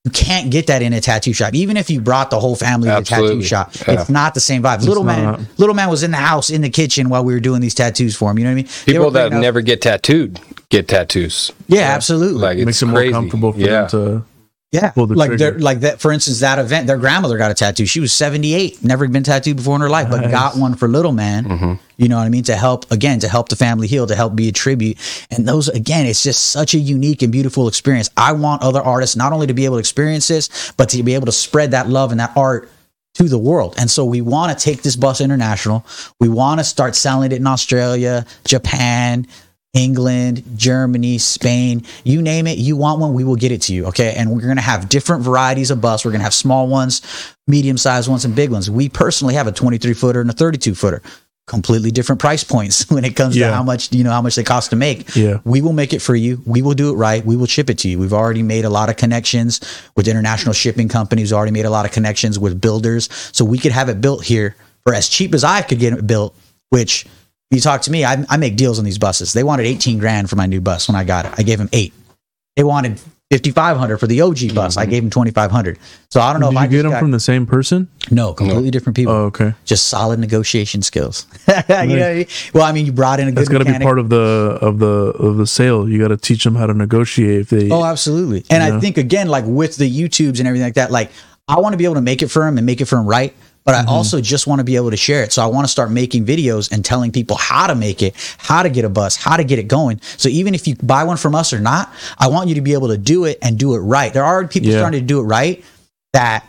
You 0.05 0.11
can't 0.13 0.51
get 0.51 0.69
that 0.69 0.81
in 0.81 0.95
a 0.95 1.01
tattoo 1.03 1.35
shop. 1.35 1.53
Even 1.53 1.77
if 1.77 1.91
you 1.91 2.01
brought 2.01 2.31
the 2.31 2.41
whole 2.41 2.57
family 2.57 2.89
to 2.89 2.95
the 2.97 3.03
tattoo 3.03 3.43
shop, 3.43 3.75
Yeah. 3.87 4.01
it's 4.01 4.09
not 4.09 4.33
the 4.33 4.41
same 4.41 4.63
vibe. 4.63 4.81
little 4.87 5.05
man, 5.05 5.25
not. 5.25 5.41
little 5.59 5.75
man 5.75 5.91
was 5.91 6.03
in 6.03 6.11
the 6.11 6.17
house 6.17 6.49
in 6.49 6.63
the 6.63 6.71
kitchen 6.71 7.11
while 7.11 7.23
we 7.23 7.35
were 7.35 7.41
doing 7.41 7.61
these 7.61 7.75
tattoos 7.75 8.17
for 8.17 8.31
him. 8.31 8.39
You 8.39 8.45
know 8.45 8.51
what 8.51 8.53
I 8.53 8.63
mean? 8.63 8.69
People 8.87 9.11
that 9.11 9.29
bringing 9.29 9.43
never 9.43 9.61
get 9.61 9.83
tattooed 9.83 10.41
get 10.71 10.89
tattoos. 10.89 11.53
yeah, 11.69 11.81
absolutely. 11.83 12.41
Like 12.41 12.57
It 12.57 12.65
makes 12.65 12.77
it's 12.77 12.83
it 12.83 12.87
more 12.87 13.11
comfortable 13.11 13.53
for 13.53 13.59
yeah. 13.59 13.83
them 13.85 13.89
to. 13.91 14.25
Yeah, 14.73 14.91
pull 14.91 15.09
the 15.09 15.17
like 15.17 15.31
trigger. 15.31 15.59
like 15.59 15.81
that. 15.81 16.01
For 16.01 16.13
instance, 16.13 16.41
that 16.41 16.61
event, 16.61 16.87
their 16.87 16.97
grandmother 16.97 17.37
got 17.37 17.51
a 17.51 17.55
tattoo. 17.55 17.87
She 17.87 17.99
was 17.99 18.13
seventy 18.13 18.55
eight, 18.55 18.85
never 18.85 19.09
been 19.09 19.25
tattooed 19.25 19.57
before 19.57 19.75
in 19.75 19.81
her 19.81 19.91
life, 19.91 20.09
but 20.09 20.31
got 20.31 20.57
one 20.57 20.77
for 20.77 20.87
little 20.87 21.11
man. 21.11 21.45
Mm-hmm. 21.45 21.73
You 21.97 22.09
know 22.09 22.19
what 22.19 22.25
I 22.25 22.29
mean? 22.29 22.45
To 22.45 22.55
help 22.55 22.89
again, 22.93 23.19
to 23.21 23.29
help 23.29 23.49
the 23.49 23.57
family 23.57 23.89
heal, 23.89 24.07
to 24.07 24.15
help 24.15 24.37
be 24.37 24.49
a 24.49 24.53
tribute. 24.53 24.97
And 25.29 25.47
those 25.47 25.69
again, 25.69 26.07
it's 26.07 26.23
just 26.23 26.51
such 26.51 26.75
a 26.75 26.79
unique 26.79 27.23
and 27.23 27.33
beautiful 27.33 27.67
experience. 27.67 28.11
I 28.17 28.31
want 28.31 28.63
other 28.63 28.81
artists 28.81 29.17
not 29.17 29.33
only 29.33 29.49
to 29.49 29.55
be 29.55 29.65
able 29.65 29.75
to 29.77 29.81
experience 29.81 30.29
this, 30.29 30.73
but 30.77 30.89
to 30.91 31.03
be 31.03 31.15
able 31.15 31.27
to 31.27 31.33
spread 31.33 31.73
that 31.73 31.89
love 31.89 32.13
and 32.13 32.21
that 32.21 32.37
art 32.37 32.71
to 33.15 33.25
the 33.25 33.39
world. 33.39 33.75
And 33.77 33.91
so 33.91 34.05
we 34.05 34.21
want 34.21 34.57
to 34.57 34.65
take 34.65 34.83
this 34.83 34.95
bus 34.95 35.21
international. 35.21 35.85
We 36.21 36.29
want 36.29 36.61
to 36.61 36.65
start 36.65 36.95
selling 36.95 37.33
it 37.33 37.37
in 37.37 37.47
Australia, 37.47 38.25
Japan, 38.45 39.27
England, 39.73 40.43
Germany, 40.57 41.19
Spain, 41.19 41.85
you 42.03 42.23
name 42.23 42.47
it, 42.47 42.59
you 42.59 42.77
want 42.77 43.01
one, 43.01 43.15
we 43.15 43.23
will 43.25 43.37
get 43.37 43.53
it 43.53 43.63
to 43.63 43.75
you. 43.75 43.87
Okay. 43.87 44.15
And 44.17 44.31
we're 44.33 44.41
going 44.41 44.57
to 44.57 44.63
have 44.63 44.89
different 44.89 45.23
varieties 45.23 45.71
of 45.71 45.81
bus. 45.81 46.05
We're 46.05 46.11
going 46.11 46.21
to 46.21 46.25
have 46.25 46.35
small 46.35 46.67
ones, 46.67 47.03
medium 47.47 47.79
sized 47.79 48.09
ones, 48.09 48.25
and 48.25 48.35
big 48.35 48.51
ones. 48.51 48.69
We 48.71 48.89
personally 48.89 49.35
have 49.35 49.47
a 49.47 49.53
23 49.53 49.95
footer 49.95 50.21
and 50.21 50.29
a 50.31 50.33
32 50.33 50.75
footer. 50.75 51.03
Completely 51.47 51.91
different 51.91 52.21
price 52.21 52.43
points 52.45 52.89
when 52.91 53.05
it 53.05 53.15
comes 53.17 53.37
Yeah. 53.37 53.49
to 53.51 53.55
how 53.55 53.63
much, 53.63 53.93
you 53.93 54.03
know, 54.03 54.11
how 54.11 54.23
much 54.23 54.35
they 54.37 54.43
cost 54.45 54.71
to 54.71 54.77
make. 54.77 55.15
Yeah. 55.15 55.39
We 55.45 55.61
will 55.63 55.73
make 55.73 55.93
it 55.93 56.01
for 56.01 56.15
you. 56.17 56.43
We 56.47 56.63
will 56.63 56.75
do 56.75 56.91
it 56.93 56.97
right. 56.97 57.25
We 57.25 57.37
will 57.37 57.47
ship 57.47 57.71
it 57.71 57.79
to 57.79 57.89
you. 57.89 57.99
We've 57.99 58.13
already 58.13 58.43
made 58.43 58.65
a 58.65 58.71
lot 58.71 58.89
of 58.89 58.97
connections 58.97 59.61
with 59.97 60.09
international 60.09 60.53
shipping 60.53 60.89
companies, 60.89 61.33
already 61.33 61.53
made 61.53 61.65
a 61.65 61.71
lot 61.71 61.87
of 61.87 61.93
connections 61.93 62.39
with 62.41 62.61
builders. 62.61 63.09
So 63.33 63.45
we 63.45 63.59
could 63.59 63.73
have 63.73 63.89
it 63.89 64.01
built 64.01 64.25
here 64.25 64.57
for 64.85 64.95
as 64.95 65.09
cheap 65.09 65.33
as 65.35 65.45
I 65.45 65.63
could 65.63 65.79
get 65.79 65.93
it 65.93 66.07
built, 66.07 66.37
which 66.71 67.07
you 67.51 67.61
talk 67.61 67.83
to 67.83 67.91
me, 67.91 68.05
I, 68.05 68.25
I 68.29 68.37
make 68.37 68.57
deals 68.57 68.79
on 68.79 68.85
these 68.85 68.99
buses. 68.99 69.33
They 69.33 69.43
wanted 69.43 69.67
18 69.67 69.99
grand 69.99 70.31
for 70.31 70.37
my 70.37 70.47
new 70.47 70.61
bus 70.61 70.89
when 70.89 70.95
I 70.97 71.05
got 71.05 71.27
it. 71.27 71.33
I 71.37 71.43
gave 71.43 71.59
them 71.59 71.69
eight. 71.73 71.93
They 72.57 72.63
wanted 72.63 73.01
5500 73.33 73.99
for 73.99 74.07
the 74.07 74.21
OG 74.21 74.55
bus. 74.55 74.77
I 74.77 74.87
gave 74.87 75.03
them 75.03 75.11
2500. 75.11 75.79
So 76.11 76.21
I 76.21 76.33
don't 76.33 76.41
know 76.41 76.51
Did 76.51 76.57
if 76.57 76.61
you 76.61 76.65
I 76.65 76.67
get 76.69 76.83
them 76.83 76.91
got- 76.93 77.01
from 77.01 77.11
the 77.11 77.19
same 77.21 77.47
person? 77.47 77.89
no, 78.11 78.33
completely 78.35 78.71
different 78.71 78.95
people. 78.97 79.13
Oh, 79.13 79.25
okay. 79.27 79.55
just 79.65 79.89
solid 79.89 80.21
negotiation 80.21 80.83
skills. 80.83 81.27
you 81.49 81.55
know 81.55 81.77
I 81.77 81.87
mean? 81.87 82.27
Well, 82.55 82.65
I 82.65 82.73
mean, 82.73 82.87
you 82.87 82.93
brought 82.93 83.19
in 83.21 83.29
a 83.29 83.31
good 83.33 83.39
That's 83.39 83.49
got 83.49 83.59
to 83.59 83.65
be 83.65 83.79
part 83.79 83.99
of 83.99 84.09
the 84.11 84.59
of 84.61 84.79
the 84.79 84.87
of 84.87 85.37
the 85.37 85.47
sale. 85.47 85.89
You 85.89 85.99
got 85.99 86.09
to 86.09 86.17
teach 86.17 86.45
them 86.45 86.55
how 86.55 86.67
to 86.67 86.75
negotiate. 86.75 87.41
If 87.43 87.51
they, 87.51 87.71
Oh, 87.71 87.85
absolutely. 87.85 88.45
And 88.51 88.63
Yeah. 88.63 88.77
I 88.77 88.81
think 88.81 88.97
again, 88.99 89.29
like 89.29 89.45
with 89.47 89.77
the 89.77 89.91
YouTubes 89.91 90.39
and 90.39 90.47
everything 90.49 90.67
like 90.67 90.75
that, 90.75 90.91
like 90.91 91.11
I 91.49 91.59
want 91.61 91.73
to 91.73 91.77
be 91.79 91.85
able 91.85 91.95
to 91.97 92.01
make 92.03 92.23
it 92.23 92.29
for 92.29 92.45
them 92.45 92.59
and 92.59 92.67
make 92.67 92.81
it 92.81 92.85
for 92.87 92.97
them 92.97 93.07
right. 93.07 93.35
But 93.65 93.75
Mm-hmm. 93.75 93.89
I 93.89 93.93
also 93.93 94.21
just 94.21 94.47
want 94.47 94.59
to 94.61 94.65
be 94.65 94.77
able 94.77 94.91
to 94.91 94.97
share 94.97 95.23
it. 95.23 95.33
So 95.33 95.43
I 95.43 95.47
want 95.47 95.65
to 95.65 95.69
start 95.71 95.91
making 95.91 96.25
videos 96.27 96.73
and 96.73 96.85
telling 96.85 97.13
people 97.13 97.37
how 97.37 97.67
to 97.67 97.75
make 97.75 98.03
it, 98.03 98.15
how 98.39 98.63
to 98.63 98.69
get 98.71 98.85
a 98.85 98.89
bus, 98.89 99.17
how 99.17 99.37
to 99.37 99.45
get 99.45 99.59
it 99.59 99.69
going. 99.69 100.01
So 100.17 100.29
even 100.29 100.55
if 100.55 100.67
you 100.67 100.75
buy 100.77 101.05
one 101.05 101.17
from 101.19 101.35
us 101.35 101.53
or 101.53 101.61
not, 101.61 101.93
I 102.19 102.29
want 102.29 102.49
you 102.49 102.55
to 102.57 102.61
be 102.63 102.73
able 102.73 102.89
to 102.89 102.99
do 102.99 103.27
it 103.27 103.39
and 103.43 103.59
do 103.59 103.75
it 103.75 103.79
right. 103.81 104.13
There 104.13 104.25
are 104.25 104.47
people 104.49 104.71
Yeah. 104.71 104.79
starting 104.79 105.01
to 105.01 105.07
do 105.07 105.21
it 105.21 105.25
right 105.25 105.63
that 106.15 106.45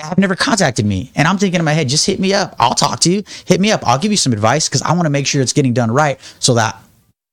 have 0.00 0.18
never 0.18 0.34
contacted 0.34 0.84
me. 0.84 1.12
And 1.14 1.28
I'm 1.28 1.38
thinking 1.38 1.58
in 1.60 1.64
my 1.64 1.72
head, 1.72 1.88
just 1.88 2.06
hit 2.06 2.18
me 2.18 2.32
up. 2.34 2.56
I'll 2.58 2.74
talk 2.74 2.98
to 3.00 3.12
you. 3.12 3.22
Hit 3.46 3.60
me 3.60 3.70
up. 3.70 3.86
I'll 3.86 3.98
give 3.98 4.10
you 4.10 4.16
some 4.16 4.32
advice 4.32 4.68
because 4.68 4.82
I 4.82 4.92
want 4.94 5.04
to 5.06 5.10
make 5.10 5.26
sure 5.26 5.40
it's 5.42 5.52
getting 5.52 5.72
done 5.74 5.90
right 5.90 6.18
so 6.40 6.54
that 6.54 6.80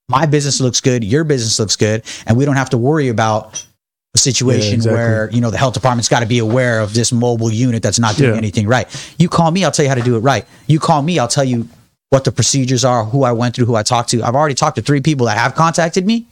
my 0.09 0.25
business 0.27 0.59
looks 0.61 0.81
good, 0.81 1.03
your 1.03 1.23
business 1.23 1.57
looks 1.57 1.75
good, 1.75 2.03
and 2.27 2.37
we 2.37 2.45
don't 2.45 2.57
have 2.57 2.69
to 2.71 2.77
worry 2.77 3.07
about 3.07 3.65
a 4.13 4.17
situation 4.17 4.69
Yeah, 4.71 4.75
exactly. 4.75 4.97
where 4.97 5.29
you 5.31 5.41
know 5.41 5.51
the 5.51 5.57
health 5.57 5.73
department's 5.73 6.09
got 6.09 6.19
to 6.19 6.25
be 6.25 6.39
aware 6.39 6.81
of 6.81 6.93
this 6.93 7.11
mobile 7.11 7.51
unit 7.51 7.81
that's 7.81 7.99
not 7.99 8.15
doing 8.17 8.31
Yeah. 8.31 8.37
anything 8.37 8.67
right. 8.67 8.87
You 9.17 9.29
call 9.29 9.51
me, 9.51 9.63
I'll 9.63 9.71
tell 9.71 9.83
you 9.83 9.89
how 9.89 9.95
to 9.95 10.01
do 10.01 10.15
it 10.15 10.19
right. 10.19 10.45
You 10.67 10.79
call 10.79 11.01
me, 11.01 11.17
I'll 11.19 11.27
tell 11.29 11.43
you 11.45 11.67
what 12.09 12.25
the 12.25 12.31
procedures 12.31 12.83
are, 12.83 13.05
who 13.05 13.23
I 13.23 13.31
went 13.31 13.55
through, 13.55 13.65
who 13.67 13.75
I 13.75 13.83
talked 13.83 14.09
to. 14.09 14.21
I've 14.21 14.35
already 14.35 14.55
talked 14.55 14.75
to 14.75 14.81
three 14.81 14.99
people 15.01 15.27
that 15.27 15.37
have 15.37 15.55
contacted 15.55 16.05
me. 16.05 16.27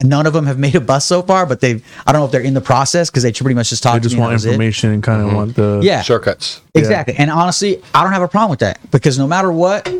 And 0.00 0.10
none 0.10 0.26
of 0.26 0.32
them 0.32 0.46
have 0.46 0.58
made 0.66 0.74
a 0.76 0.80
bus 0.80 1.04
so 1.06 1.22
far, 1.22 1.46
but 1.46 1.60
they've 1.60 1.82
I 2.06 2.12
don't 2.12 2.20
know 2.20 2.26
if 2.26 2.30
they're 2.32 2.40
in 2.42 2.54
the 2.54 2.60
process 2.60 3.08
because 3.10 3.22
they 3.22 3.32
pretty 3.32 3.54
much 3.54 3.70
just 3.70 3.82
they 3.82 3.90
talked 3.90 4.02
just 4.02 4.12
to 4.14 4.16
me. 4.18 4.22
and 4.22 4.28
want 4.28 4.30
that 4.32 4.34
was 4.34 4.44
it. 4.44 4.48
information 4.50 4.90
and 4.90 5.02
kind 5.02 5.22
of 5.22 5.28
mm-hmm. 5.28 5.36
want 5.36 5.56
the 5.56 5.80
Yeah. 5.82 6.02
Shortcuts. 6.02 6.60
Exactly. 6.74 7.14
And 7.16 7.30
honestly, 7.30 7.82
I 7.94 8.04
don't 8.04 8.12
have 8.12 8.22
a 8.22 8.28
problem 8.28 8.50
with 8.50 8.60
that 8.60 8.78
because 8.90 9.18
no 9.18 9.26
matter 9.26 9.50
what, 9.50 9.90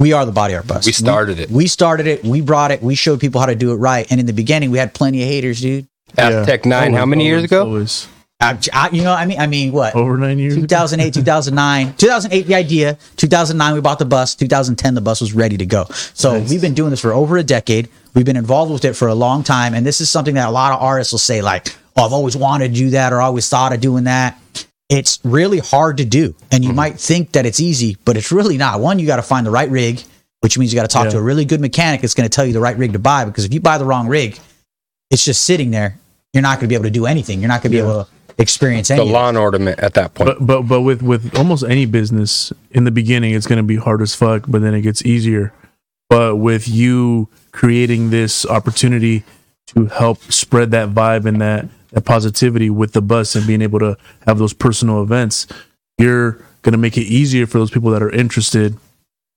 we 0.00 0.12
are 0.14 0.26
the 0.26 0.32
body 0.32 0.54
art 0.54 0.66
bus. 0.66 0.84
We 0.84 0.92
started 0.92 1.38
it. 1.38 1.50
We 1.50 1.68
started 1.68 2.06
it. 2.08 2.24
We 2.24 2.40
brought 2.40 2.70
it. 2.72 2.82
We 2.82 2.94
showed 2.96 3.20
people 3.20 3.38
how 3.40 3.46
to 3.46 3.54
do 3.54 3.70
it 3.72 3.76
right. 3.76 4.06
And 4.10 4.18
in 4.18 4.26
the 4.26 4.32
beginning, 4.32 4.70
we 4.72 4.78
had 4.78 4.94
plenty 4.94 5.22
of 5.22 5.28
haters, 5.28 5.60
dude. 5.60 5.86
Yeah. 6.16 6.44
Tech 6.44 6.66
Nine. 6.66 6.92
how 6.92 7.00
Always, 7.00 7.10
many 7.10 7.26
years 7.26 7.44
ago? 7.44 7.64
Always. 7.64 8.08
I, 8.40 8.58
I- 8.72 8.90
you 8.90 9.02
know, 9.02 9.12
I 9.12 9.26
mean, 9.26 9.38
I 9.38 9.46
mean, 9.46 9.72
what? 9.72 9.94
Over 9.94 10.16
nine 10.16 10.38
years. 10.38 10.54
2008, 10.54 11.12
2009, 11.14 11.94
2008, 11.96 12.46
the 12.46 12.54
idea. 12.54 12.98
2009, 13.16 13.74
we 13.74 13.80
bought 13.80 13.98
the 13.98 14.04
bus. 14.06 14.34
2010, 14.34 14.94
the 14.94 15.00
bus 15.00 15.20
was 15.20 15.34
ready 15.34 15.56
to 15.58 15.66
go. 15.66 15.84
So 16.14 16.40
we've 16.40 16.60
been 16.60 16.74
doing 16.74 16.90
this 16.90 17.00
for 17.00 17.12
over 17.12 17.36
a 17.36 17.42
decade. 17.42 17.88
We've 18.14 18.24
been 18.24 18.36
involved 18.36 18.72
with 18.72 18.84
it 18.84 18.94
for 18.94 19.08
a 19.08 19.14
long 19.14 19.44
time. 19.44 19.74
And 19.74 19.84
this 19.86 20.00
is 20.00 20.10
something 20.10 20.34
that 20.34 20.48
a 20.48 20.50
lot 20.50 20.72
of 20.72 20.82
artists 20.82 21.12
will 21.12 21.18
say, 21.18 21.42
like, 21.42 21.68
oh, 21.96 22.04
I've 22.06 22.12
always 22.12 22.36
wanted 22.36 22.68
to 22.68 22.74
do 22.74 22.90
that 22.90 23.12
or 23.12 23.20
I 23.20 23.26
always 23.26 23.48
thought 23.48 23.72
of 23.72 23.80
doing 23.80 24.04
that. 24.04 24.38
It's 24.88 25.20
really 25.22 25.58
hard 25.58 25.98
to 25.98 26.04
do. 26.04 26.34
And 26.50 26.64
you 26.64 26.70
mm-hmm. 26.70 26.76
might 26.76 26.98
think 27.00 27.32
that 27.32 27.46
it's 27.46 27.60
easy, 27.60 27.96
but 28.04 28.16
it's 28.16 28.32
really 28.32 28.56
not. 28.56 28.80
One, 28.80 28.98
you 28.98 29.06
got 29.06 29.16
to 29.16 29.22
find 29.22 29.46
the 29.46 29.50
right 29.50 29.70
rig, 29.70 30.02
which 30.40 30.58
means 30.58 30.72
you 30.72 30.76
got 30.76 30.88
to 30.88 30.92
talk 30.92 31.04
Yeah. 31.04 31.10
to 31.10 31.18
a 31.18 31.22
really 31.22 31.44
good 31.44 31.60
mechanic 31.60 32.00
that's 32.00 32.14
going 32.14 32.28
to 32.28 32.34
tell 32.34 32.44
you 32.44 32.52
the 32.52 32.60
right 32.60 32.76
rig 32.76 32.94
to 32.94 32.98
buy. 32.98 33.24
Because 33.24 33.44
if 33.44 33.54
you 33.54 33.60
buy 33.60 33.78
the 33.78 33.84
wrong 33.84 34.08
rig, 34.08 34.38
it's 35.10 35.24
just 35.24 35.44
sitting 35.44 35.70
there. 35.70 35.99
You're 36.32 36.42
not 36.42 36.58
going 36.58 36.66
to 36.66 36.68
be 36.68 36.74
able 36.74 36.84
to 36.84 36.90
do 36.90 37.06
anything. 37.06 37.40
You're 37.40 37.48
not 37.48 37.62
going 37.62 37.72
to 37.72 37.76
be 37.76 37.82
able 37.82 38.04
to 38.04 38.10
experience 38.40 38.90
anything. 38.90 39.08
The 39.08 39.12
lawn 39.12 39.36
ornament 39.36 39.78
at 39.80 39.94
that 39.94 40.14
point. 40.14 40.38
But 40.38 40.46
but 40.46 40.62
but 40.62 40.80
with 40.82 41.02
with 41.02 41.36
almost 41.36 41.64
any 41.64 41.86
business 41.86 42.52
in 42.70 42.84
the 42.84 42.90
beginning, 42.90 43.34
it's 43.34 43.46
gonna 43.46 43.62
be 43.62 43.76
hard 43.76 44.02
as 44.02 44.14
fuck, 44.14 44.44
but 44.48 44.62
then 44.62 44.74
it 44.74 44.82
gets 44.82 45.04
easier. 45.04 45.52
But 46.08 46.36
with 46.36 46.66
you 46.66 47.28
creating 47.52 48.10
this 48.10 48.46
opportunity 48.46 49.24
to 49.68 49.86
help 49.86 50.20
spread 50.32 50.70
that 50.72 50.90
vibe 50.90 51.26
and 51.26 51.40
that 51.40 51.68
that 51.92 52.04
positivity 52.04 52.70
with 52.70 52.92
the 52.92 53.02
bus 53.02 53.34
and 53.34 53.46
being 53.46 53.62
able 53.62 53.78
to 53.80 53.96
have 54.26 54.38
those 54.38 54.52
personal 54.52 55.02
events, 55.02 55.46
you're 55.98 56.42
gonna 56.62 56.78
make 56.78 56.96
it 56.96 57.02
easier 57.02 57.46
for 57.46 57.58
those 57.58 57.70
people 57.70 57.90
that 57.90 58.02
are 58.02 58.10
interested 58.10 58.76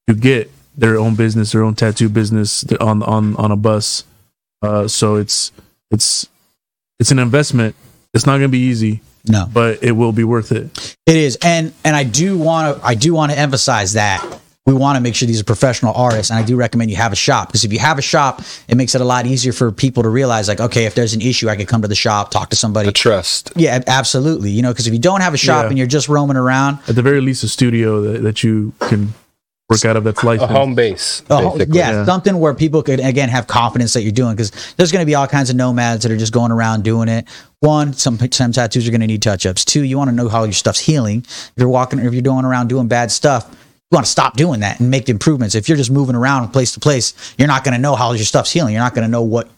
to 0.07 0.15
get 0.15 0.51
their 0.75 0.97
own 0.97 1.15
business, 1.15 1.51
their 1.51 1.63
own 1.63 1.75
tattoo 1.75 2.09
business 2.09 2.63
on 2.79 3.03
on 3.03 3.35
on 3.35 3.51
a 3.51 3.57
bus. 3.57 4.05
Uh, 4.61 4.87
so 4.87 5.15
it's 5.15 5.51
it's 5.91 6.27
it's 7.03 7.11
an 7.11 7.19
investment. 7.19 7.75
It's 8.13 8.25
not 8.25 8.35
gonna 8.37 8.47
be 8.47 8.59
easy. 8.59 9.01
No. 9.25 9.45
but 9.53 9.83
it 9.83 9.91
will 9.91 10.13
be 10.13 10.23
worth 10.23 10.53
it. 10.53 10.95
It 11.05 11.15
is, 11.17 11.37
and 11.41 11.73
and 11.83 11.97
I 11.97 12.05
do 12.05 12.37
want 12.37 12.77
to 12.79 12.85
I 12.85 12.95
do 12.95 13.13
want 13.13 13.33
to 13.33 13.37
emphasize 13.37 13.91
that 13.93 14.21
we 14.65 14.73
want 14.73 14.95
to 14.95 15.01
make 15.01 15.13
sure 15.13 15.27
these 15.27 15.41
are 15.41 15.43
professional 15.43 15.93
artists, 15.95 16.29
and 16.31 16.39
I 16.39 16.43
do 16.43 16.55
recommend 16.55 16.91
you 16.91 16.95
have 16.95 17.11
a 17.11 17.17
shop 17.17 17.49
because 17.49 17.65
if 17.65 17.73
you 17.73 17.79
have 17.79 17.99
a 17.99 18.01
shop, 18.01 18.41
it 18.69 18.75
makes 18.75 18.95
it 18.95 19.01
a 19.01 19.03
lot 19.03 19.25
easier 19.25 19.51
for 19.51 19.69
people 19.73 20.03
to 20.03 20.09
realize 20.09 20.47
like, 20.47 20.61
okay, 20.61 20.85
if 20.85 20.95
there's 20.95 21.13
an 21.13 21.19
issue, 21.21 21.49
I 21.49 21.57
could 21.57 21.67
come 21.67 21.81
to 21.81 21.89
the 21.89 21.95
shop, 21.95 22.31
talk 22.31 22.49
to 22.51 22.55
somebody. 22.55 22.85
The 22.85 22.93
trust. 22.93 23.51
Yeah, 23.57 23.81
absolutely. 23.87 24.51
You 24.51 24.61
know, 24.61 24.71
because 24.71 24.87
if 24.87 24.93
you 24.93 24.99
don't 24.99 25.19
have 25.19 25.33
a 25.33 25.37
shop 25.37 25.63
Yeah. 25.65 25.69
and 25.69 25.77
you're 25.77 25.87
just 25.87 26.07
roaming 26.07 26.37
around, 26.37 26.79
At 26.87 26.95
the 26.95 27.01
very 27.01 27.19
least, 27.19 27.43
a 27.43 27.49
studio 27.49 27.99
that, 28.01 28.23
that 28.23 28.43
you 28.45 28.71
can 28.79 29.13
work 29.69 29.85
out 29.85 29.95
of 29.95 30.03
that's 30.03 30.23
A 30.23 30.47
home 30.47 30.75
base. 30.75 31.23
Oh, 31.29 31.51
basically. 31.57 31.77
yeah, 31.77 31.91
Yeah. 31.91 32.05
something 32.05 32.39
where 32.39 32.53
people 32.53 32.83
could 32.83 32.99
again 32.99 33.29
have 33.29 33.47
confidence 33.47 33.93
that 33.93 34.03
you're 34.03 34.11
doing 34.11 34.35
because 34.35 34.51
there's 34.75 34.91
going 34.91 35.01
to 35.01 35.05
be 35.05 35.15
all 35.15 35.27
kinds 35.27 35.49
of 35.49 35.55
nomads 35.55 36.03
that 36.03 36.11
are 36.11 36.17
just 36.17 36.33
going 36.33 36.51
around 36.51 36.83
doing 36.83 37.07
it. 37.07 37.27
One, 37.61 37.93
some 37.93 38.19
some 38.31 38.51
tattoos 38.51 38.87
are 38.87 38.91
going 38.91 39.01
to 39.01 39.07
need 39.07 39.21
touch 39.21 39.45
ups. 39.45 39.63
Two, 39.65 39.83
you 39.83 39.97
want 39.97 40.09
to 40.09 40.15
know 40.15 40.27
how 40.29 40.43
your 40.43 40.53
stuff's 40.53 40.79
healing. 40.79 41.19
If 41.19 41.53
you're 41.57 41.69
walking, 41.69 41.99
if 41.99 42.13
you're 42.13 42.21
going 42.21 42.45
around 42.45 42.67
doing 42.67 42.87
bad 42.87 43.11
stuff, 43.11 43.47
you 43.49 43.95
want 43.95 44.05
to 44.05 44.11
stop 44.11 44.35
doing 44.35 44.59
that 44.61 44.79
and 44.79 44.91
make 44.91 45.05
the 45.05 45.11
improvements. 45.11 45.55
If 45.55 45.69
you're 45.69 45.77
just 45.77 45.91
moving 45.91 46.15
around 46.15 46.49
place 46.49 46.73
to 46.73 46.79
place, 46.79 47.13
you're 47.37 47.47
not 47.47 47.63
going 47.63 47.73
to 47.73 47.79
know 47.81 47.95
how 47.95 48.11
your 48.11 48.25
stuff's 48.25 48.51
healing. 48.51 48.73
You're 48.73 48.83
not 48.83 48.93
going 48.93 49.05
to 49.05 49.11
know 49.11 49.23
what 49.23 49.49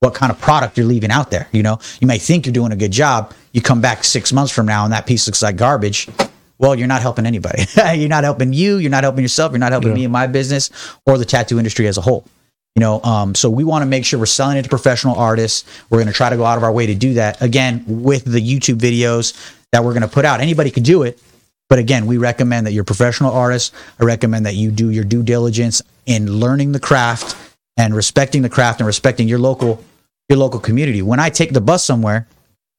what 0.00 0.14
kind 0.14 0.30
of 0.32 0.38
product 0.40 0.76
you're 0.76 0.86
leaving 0.86 1.10
out 1.10 1.30
there. 1.30 1.48
You 1.52 1.62
know, 1.62 1.78
you 2.00 2.06
may 2.06 2.18
think 2.18 2.44
you're 2.44 2.52
doing 2.52 2.72
a 2.72 2.76
good 2.76 2.90
job. 2.92 3.32
You 3.52 3.62
come 3.62 3.80
back 3.80 4.04
six 4.04 4.32
months 4.32 4.52
from 4.52 4.66
now 4.66 4.84
and 4.84 4.92
that 4.92 5.06
piece 5.06 5.26
looks 5.26 5.42
like 5.42 5.56
garbage. 5.56 6.08
Well, 6.64 6.74
you're 6.76 6.88
not 6.88 7.02
helping 7.02 7.26
anybody. 7.26 7.66
you're 7.94 8.08
not 8.08 8.24
helping 8.24 8.54
you. 8.54 8.78
You're 8.78 8.90
not 8.90 9.04
helping 9.04 9.20
yourself. 9.22 9.52
You're 9.52 9.58
not 9.58 9.72
helping 9.72 9.90
Yeah. 9.90 9.96
me 9.96 10.04
and 10.04 10.12
my 10.12 10.26
business 10.26 10.70
or 11.04 11.18
the 11.18 11.26
tattoo 11.26 11.58
industry 11.58 11.86
as 11.88 11.98
a 11.98 12.00
whole. 12.00 12.24
You 12.74 12.80
know, 12.80 13.02
um, 13.02 13.34
so 13.34 13.50
we 13.50 13.64
want 13.64 13.82
to 13.82 13.86
make 13.86 14.06
sure 14.06 14.18
we're 14.18 14.24
selling 14.24 14.56
it 14.56 14.62
to 14.62 14.70
professional 14.70 15.14
artists. 15.14 15.64
We're 15.90 15.98
going 15.98 16.08
to 16.08 16.14
try 16.14 16.30
to 16.30 16.38
go 16.38 16.44
out 16.46 16.56
of 16.56 16.64
our 16.64 16.72
way 16.72 16.86
to 16.86 16.94
do 16.94 17.14
that. 17.14 17.42
Again, 17.42 17.84
with 17.86 18.24
the 18.24 18.40
YouTube 18.40 18.78
videos 18.78 19.34
that 19.72 19.84
we're 19.84 19.92
going 19.92 20.02
to 20.02 20.08
put 20.08 20.24
out, 20.24 20.40
anybody 20.40 20.70
could 20.70 20.84
do 20.84 21.02
it. 21.02 21.20
But 21.68 21.80
again, 21.80 22.06
we 22.06 22.16
recommend 22.16 22.66
that 22.66 22.72
you're 22.72 22.82
a 22.82 22.86
professional 22.86 23.32
artist. 23.32 23.74
I 24.00 24.04
recommend 24.04 24.46
that 24.46 24.54
you 24.54 24.70
do 24.70 24.88
your 24.88 25.04
due 25.04 25.22
diligence 25.22 25.82
in 26.06 26.32
learning 26.40 26.72
the 26.72 26.80
craft 26.80 27.36
and 27.76 27.94
respecting 27.94 28.40
the 28.40 28.48
craft 28.48 28.80
and 28.80 28.86
respecting 28.86 29.28
your 29.28 29.38
local 29.38 29.84
your 30.30 30.38
local 30.38 30.60
community. 30.60 31.02
When 31.02 31.20
I 31.20 31.28
take 31.28 31.52
the 31.52 31.60
bus 31.60 31.84
somewhere 31.84 32.26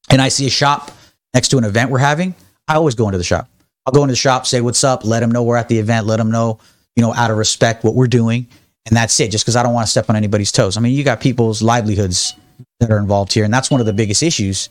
and 0.10 0.24
I 0.24 0.30
see 0.30 0.48
a 0.48 0.50
shop 0.50 0.90
next 1.36 1.50
to 1.50 1.60
an 1.60 1.64
event 1.64 1.92
we're 1.92 2.00
having, 2.00 2.34
I 2.68 2.76
always 2.76 2.96
go 2.96 3.06
into 3.08 3.20
the 3.20 3.24
shop. 3.24 3.48
I'll 3.86 3.94
go 3.94 4.04
into 4.04 4.14
the 4.14 4.18
shop, 4.18 4.46
say 4.48 4.62
what's 4.62 4.84
up, 4.84 5.06
let 5.06 5.20
them 5.20 5.32
know 5.32 5.44
we're 5.44 5.58
at 5.58 5.70
the 5.70 5.78
event, 5.78 6.08
let 6.08 6.18
them 6.18 6.32
know, 6.32 6.60
you 6.96 7.04
know, 7.04 7.14
out 7.14 7.32
of 7.32 7.38
respect 7.38 7.84
what 7.84 7.94
we're 7.94 8.08
doing, 8.08 8.48
and 8.88 8.98
that's 8.98 9.20
it. 9.20 9.32
Just 9.32 9.46
because 9.46 9.56
I 9.56 9.64
don't 9.64 9.74
want 9.74 9.86
to 9.86 9.92
step 9.92 10.10
on 10.10 10.16
anybody's 10.16 10.52
toes. 10.52 10.78
I 10.78 10.82
mean, 10.82 10.94
you 10.94 11.04
got 11.04 11.20
people's 11.22 11.62
livelihoods 11.62 12.36
that 12.80 12.90
are 12.92 12.98
involved 12.98 13.34
here, 13.34 13.44
and 13.44 13.54
that's 13.54 13.70
one 13.70 13.80
of 13.80 13.86
the 13.86 13.94
biggest 13.94 14.24
issues 14.24 14.70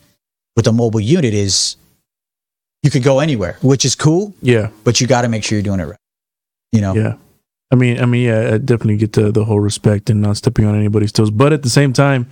with 0.55 0.67
a 0.67 0.71
mobile 0.71 0.99
unit 0.99 1.33
is 1.33 1.75
you 2.83 2.91
could 2.91 3.03
go 3.03 3.19
anywhere, 3.19 3.57
which 3.61 3.85
is 3.85 3.95
cool, 3.95 4.33
Yeah, 4.41 4.69
but 4.83 4.99
you 4.99 5.07
got 5.07 5.21
to 5.21 5.29
make 5.29 5.43
sure 5.43 5.57
you're 5.57 5.63
doing 5.63 5.79
it 5.79 5.85
right. 5.85 5.99
You 6.71 6.81
know, 6.81 6.93
yeah. 6.93 7.15
I 7.71 7.75
mean, 7.75 7.99
I 7.99 8.05
mean, 8.05 8.23
yeah, 8.27 8.53
I 8.53 8.57
definitely 8.57 8.97
get 8.97 9.13
the 9.13 9.31
the 9.31 9.45
whole 9.45 9.59
respect 9.59 10.09
and 10.09 10.21
not 10.21 10.37
stepping 10.37 10.65
on 10.65 10.75
anybody's 10.75 11.11
toes. 11.11 11.31
But 11.31 11.53
at 11.53 11.63
the 11.63 11.69
same 11.69 11.93
time, 11.93 12.29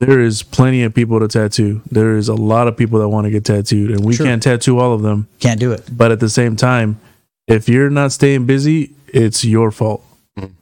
there 0.00 0.20
is 0.20 0.42
plenty 0.42 0.82
of 0.82 0.92
people 0.94 1.20
to 1.20 1.28
tattoo. 1.28 1.82
There 1.90 2.16
is 2.16 2.28
a 2.28 2.34
lot 2.34 2.66
of 2.68 2.76
people 2.76 2.98
that 3.00 3.08
want 3.08 3.26
to 3.26 3.30
get 3.30 3.44
tattooed, 3.44 3.90
and 3.90 4.04
we 4.04 4.14
Sure. 4.14 4.26
can't 4.26 4.42
tattoo 4.42 4.78
all 4.78 4.92
of 4.92 5.02
them. 5.02 5.28
can't 5.38 5.60
do 5.60 5.72
it. 5.72 5.84
But 5.96 6.10
at 6.10 6.20
the 6.20 6.28
same 6.30 6.56
time, 6.56 6.98
if 7.46 7.68
you're 7.68 7.90
not 7.90 8.10
staying 8.12 8.46
busy, 8.46 8.90
it's 9.08 9.44
your 9.44 9.70
fault. 9.70 10.02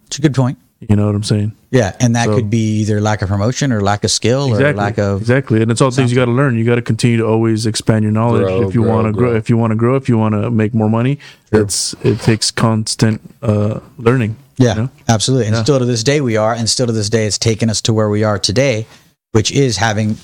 It's 0.07 0.19
a 0.19 0.23
good 0.23 0.35
point. 0.35 0.59
You 0.89 0.95
know 0.95 1.07
what 1.07 1.15
I'm 1.17 1.25
saying? 1.25 1.53
Yeah, 1.73 1.93
and 2.01 2.15
that 2.15 2.27
So- 2.27 2.37
could 2.37 2.51
be 2.51 2.81
either 2.81 3.01
lack 3.01 3.21
of 3.21 3.29
promotion 3.29 3.73
or 3.73 3.81
lack 3.81 4.05
of 4.05 4.11
skill 4.13 4.55
or 4.55 4.73
lack 4.75 4.97
of 4.99 5.21
exactly, 5.21 5.61
and 5.61 5.71
it's 5.73 5.81
all 5.81 5.91
things 5.91 6.11
you 6.13 6.17
got 6.17 6.27
to 6.27 6.31
learn. 6.33 6.57
You 6.57 6.65
got 6.65 6.77
to 6.77 6.83
continue 6.83 7.17
to 7.19 7.27
always 7.27 7.67
expand 7.67 8.05
your 8.05 8.13
knowledge 8.13 8.45
Grow, 8.47 8.69
if 8.69 8.75
you 8.75 8.83
want 8.83 9.07
to 9.09 9.13
grow. 9.13 9.31
grow. 9.31 9.37
If 9.37 9.51
you 9.51 9.57
want 9.57 9.73
to 9.73 9.77
grow, 9.77 9.97
if 9.97 10.09
you 10.09 10.17
want 10.17 10.35
to 10.35 10.51
make 10.53 10.75
more 10.75 10.89
money, 10.89 11.19
it's 11.53 11.95
it 12.05 12.21
takes 12.21 12.51
constant 12.53 13.21
uh, 13.43 13.81
learning. 13.99 14.37
Yeah, 14.57 14.75
you 14.77 14.83
know? 14.83 14.89
absolutely. 15.09 15.47
And 15.47 15.57
Yeah. 15.57 15.63
still 15.63 15.79
to 15.81 15.85
this 15.85 16.03
day 16.05 16.21
we 16.21 16.37
are, 16.37 16.55
and 16.55 16.69
still 16.71 16.87
to 16.87 16.93
this 16.93 17.09
day 17.11 17.27
it's 17.27 17.39
taken 17.39 17.69
us 17.71 17.81
to 17.83 17.93
where 17.93 18.09
we 18.09 18.23
are 18.25 18.39
today, 18.39 18.87
which 19.33 19.51
is 19.53 19.77
having 19.77 20.17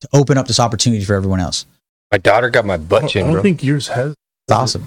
to 0.00 0.08
open 0.12 0.38
up 0.38 0.46
this 0.46 0.60
opportunity 0.60 1.04
for 1.04 1.14
everyone 1.14 1.40
else. 1.40 1.66
My 2.10 2.18
daughter 2.18 2.50
got 2.50 2.64
my 2.66 2.76
butt 2.76 3.02
don't, 3.02 3.08
chin, 3.10 3.22
I 3.22 3.26
don't 3.26 3.32
bro. 3.34 3.42
think 3.42 3.62
yours 3.62 3.88
has. 3.88 4.10
It's 4.48 4.52
awesome. 4.52 4.86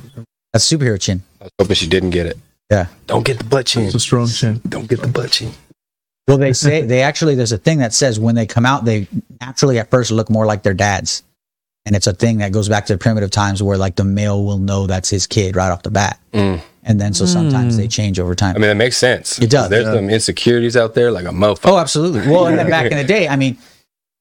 That's 0.54 0.70
superhero 0.72 1.00
chin. 1.00 1.24
I 1.42 1.46
was 1.46 1.52
hoping 1.60 1.76
she 1.76 1.88
didn't 1.88 2.10
get 2.12 2.26
it. 2.28 2.38
Yeah. 2.72 2.88
Don't 3.08 3.26
get 3.26 3.38
the 3.38 3.44
butt 3.44 3.66
chin. 3.68 3.84
It's 3.86 3.96
a 3.96 4.00
strong 4.00 4.28
chin. 4.28 4.62
Don't 4.68 4.88
get 4.88 5.02
the 5.02 5.08
butt 5.08 5.32
chin. 5.32 5.52
Well, 6.28 6.38
they 6.38 6.54
say 6.54 6.82
they 6.82 7.02
actually 7.04 7.36
there's 7.36 7.52
a 7.52 7.58
thing 7.58 7.78
that 7.80 7.94
says 7.94 8.20
when 8.20 8.34
they 8.36 8.46
come 8.48 8.66
out, 8.66 8.84
they 8.84 9.08
naturally 9.42 9.78
at 9.80 9.92
first 9.92 10.10
look 10.12 10.30
more 10.30 10.46
like 10.48 10.64
their 10.64 10.74
dads, 10.74 11.22
and 11.86 11.96
it's 11.96 12.08
a 12.08 12.14
thing 12.14 12.40
that 12.40 12.52
goes 12.52 12.68
back 12.68 12.88
to 12.88 12.94
the 12.94 12.98
primitive 12.98 13.30
times 13.30 13.62
where 13.62 13.78
like 13.78 13.96
the 13.96 14.04
male 14.04 14.44
will 14.44 14.58
know 14.58 14.88
that's 14.88 15.10
his 15.10 15.28
kid 15.28 15.56
right 15.56 15.70
off 15.70 15.84
the 15.84 15.92
bat, 15.92 16.20
Mm. 16.34 16.62
And 16.86 17.02
then 17.02 17.14
so 17.14 17.26
sometimes 17.26 17.76
they 17.78 17.88
change 17.88 18.20
over 18.20 18.36
time. 18.36 18.56
I 18.56 18.60
mean, 18.60 18.70
that 18.70 18.76
makes 18.76 18.98
sense. 18.98 19.40
It 19.40 19.50
does, 19.50 19.70
There's 19.70 19.86
yeah. 19.86 19.96
some 19.96 20.10
insecurities 20.10 20.78
out 20.78 20.94
there, 20.94 21.12
like 21.12 21.26
a 21.26 21.30
mofo. 21.30 21.60
Oh, 21.66 21.78
absolutely. 21.78 22.22
Well, 22.32 22.46
and 22.46 22.58
then 22.58 22.70
back 22.70 22.92
in 22.92 22.98
the 22.98 23.04
day, 23.16 23.28
I 23.28 23.36
mean, 23.36 23.58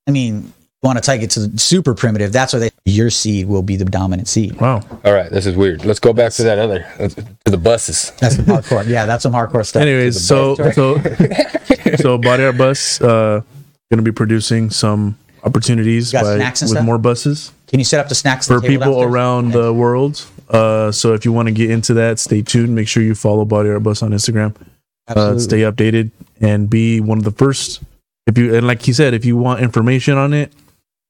I 0.08 0.10
mean, 0.10 0.52
want 0.82 0.98
to 0.98 1.02
take 1.02 1.22
it 1.22 1.30
to 1.30 1.46
the 1.46 1.58
super 1.58 1.94
primitive. 1.94 2.32
That's 2.32 2.52
where 2.52 2.60
they 2.60 2.70
your 2.84 3.10
seed 3.10 3.46
will 3.46 3.62
be 3.62 3.76
the 3.76 3.84
dominant 3.84 4.28
seed. 4.28 4.60
Wow. 4.60 4.82
All 5.04 5.12
right, 5.12 5.30
this 5.30 5.46
is 5.46 5.56
weird. 5.56 5.84
Let's 5.84 6.00
go 6.00 6.12
back 6.12 6.32
to 6.32 6.42
that 6.44 6.58
other, 6.58 6.86
to 6.98 7.50
the 7.50 7.56
buses. 7.56 8.12
That's 8.20 8.36
some 8.36 8.44
hardcore. 8.46 8.86
Yeah, 8.86 9.06
that's 9.06 9.22
some 9.22 9.32
hardcore 9.32 9.64
stuff. 9.66 9.82
Anyways, 9.82 10.26
so 10.26 10.54
so 10.56 10.98
so 11.96 12.18
Body 12.18 12.44
Art 12.44 12.58
Bus 12.58 13.00
uh, 13.00 13.42
going 13.90 13.98
to 13.98 14.02
be 14.02 14.12
producing 14.12 14.70
some 14.70 15.18
opportunities 15.42 16.12
You 16.12 16.20
got 16.20 16.24
by, 16.24 16.36
snacks 16.36 16.62
and 16.62 16.70
with 16.70 16.76
stuff? 16.76 16.86
more 16.86 16.98
buses 16.98 17.52
Can 17.66 17.78
you 17.78 17.84
set 17.84 18.00
up 18.00 18.08
the 18.08 18.14
snacks 18.14 18.46
for 18.46 18.60
the 18.60 18.66
people 18.66 19.02
around 19.02 19.52
the 19.52 19.72
world. 19.72 20.26
Uh, 20.54 20.92
so 20.92 21.14
if 21.14 21.24
you 21.24 21.32
want 21.32 21.48
to 21.48 21.52
get 21.52 21.70
into 21.70 21.94
that, 21.94 22.20
stay 22.20 22.40
tuned. 22.40 22.74
Make 22.74 22.86
sure 22.86 23.02
you 23.02 23.14
follow 23.14 23.44
Body 23.44 23.70
Art 23.70 23.82
Bus 23.82 24.02
on 24.02 24.12
Instagram. 24.12 24.54
Uh, 25.08 25.38
stay 25.38 25.60
updated 25.60 26.12
and 26.40 26.70
be 26.70 27.00
one 27.00 27.18
of 27.18 27.24
the 27.24 27.32
first. 27.32 27.82
If 28.26 28.38
you 28.38 28.54
and 28.54 28.66
like 28.66 28.82
he 28.82 28.92
said, 28.92 29.14
if 29.14 29.24
you 29.24 29.36
want 29.36 29.60
information 29.60 30.16
on 30.16 30.32
it 30.32 30.52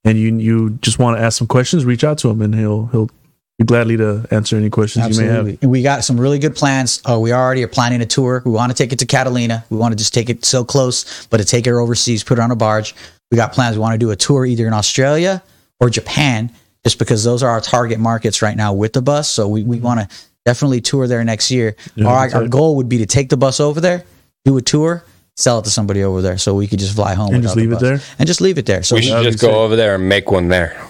and 0.02 0.18
you 0.18 0.34
you 0.36 0.70
just 0.80 0.98
want 0.98 1.18
to 1.18 1.22
ask 1.22 1.38
some 1.38 1.46
questions, 1.46 1.84
reach 1.84 2.02
out 2.02 2.18
to 2.18 2.30
him 2.30 2.40
and 2.42 2.54
he'll 2.54 2.86
he'll 2.86 3.10
be 3.58 3.64
gladly 3.64 3.96
to 3.98 4.26
answer 4.30 4.56
any 4.56 4.70
questions 4.70 5.16
you 5.16 5.22
may 5.22 5.30
have. 5.30 5.46
And 5.46 5.70
we 5.70 5.82
got 5.82 6.04
some 6.04 6.18
really 6.18 6.38
good 6.38 6.56
plans. 6.56 7.00
Uh, 7.08 7.20
we 7.20 7.32
already 7.32 7.62
are 7.62 7.68
planning 7.68 8.00
a 8.00 8.06
tour. 8.06 8.42
We 8.44 8.50
want 8.50 8.72
to 8.72 8.76
take 8.76 8.92
it 8.92 8.98
to 9.00 9.06
Catalina. 9.06 9.64
We 9.70 9.76
want 9.76 9.92
to 9.92 9.96
just 9.96 10.12
take 10.12 10.28
it 10.28 10.44
so 10.44 10.64
close, 10.64 11.26
but 11.26 11.36
to 11.36 11.44
take 11.44 11.66
it 11.66 11.72
overseas, 11.72 12.24
put 12.24 12.38
it 12.38 12.42
on 12.42 12.50
a 12.50 12.56
barge. 12.56 12.94
We 13.30 13.36
got 13.36 13.52
plans. 13.52 13.76
We 13.76 13.80
want 13.80 13.92
to 13.94 13.98
do 13.98 14.10
a 14.10 14.16
tour 14.16 14.44
either 14.44 14.66
in 14.66 14.72
Australia 14.72 15.42
or 15.80 15.90
Japan, 15.90 16.50
just 16.84 16.98
because 16.98 17.24
those 17.24 17.42
are 17.42 17.50
our 17.50 17.60
target 17.60 17.98
markets 17.98 18.42
right 18.42 18.56
now 18.56 18.72
with 18.72 18.92
the 18.92 19.02
bus. 19.02 19.28
So 19.30 19.48
we, 19.48 19.62
we 19.62 19.78
want 19.80 20.00
to 20.00 20.16
definitely 20.44 20.80
tour 20.80 21.06
there 21.06 21.24
next 21.24 21.50
year. 21.50 21.76
Yeah, 21.94 22.06
our, 22.08 22.34
our 22.34 22.48
goal 22.48 22.76
would 22.76 22.88
be 22.88 22.98
to 22.98 23.06
take 23.06 23.28
the 23.30 23.36
bus 23.36 23.60
over 23.60 23.80
there, 23.80 24.04
do 24.44 24.56
a 24.56 24.62
tour, 24.62 25.04
sell 25.36 25.58
it 25.60 25.64
to 25.64 25.70
somebody 25.70 26.02
over 26.04 26.20
there, 26.22 26.38
so 26.38 26.54
we 26.54 26.66
could 26.66 26.78
just 26.78 26.94
fly 26.94 27.14
home 27.14 27.34
And 27.34 27.42
without 27.42 27.42
just 27.42 27.54
the 27.56 27.60
leave 27.62 27.72
it 27.72 27.80
there? 27.80 28.00
and 28.18 28.26
just 28.26 28.40
leave 28.40 28.58
it 28.58 28.66
there. 28.66 28.82
So 28.82 28.96
We 28.96 29.00
we, 29.00 29.06
should 29.06 29.22
just 29.24 29.40
go 29.40 29.48
sick. 29.48 29.54
over 29.56 29.76
there 29.76 29.94
and 29.96 30.08
make 30.08 30.30
one 30.30 30.48
there 30.48 30.80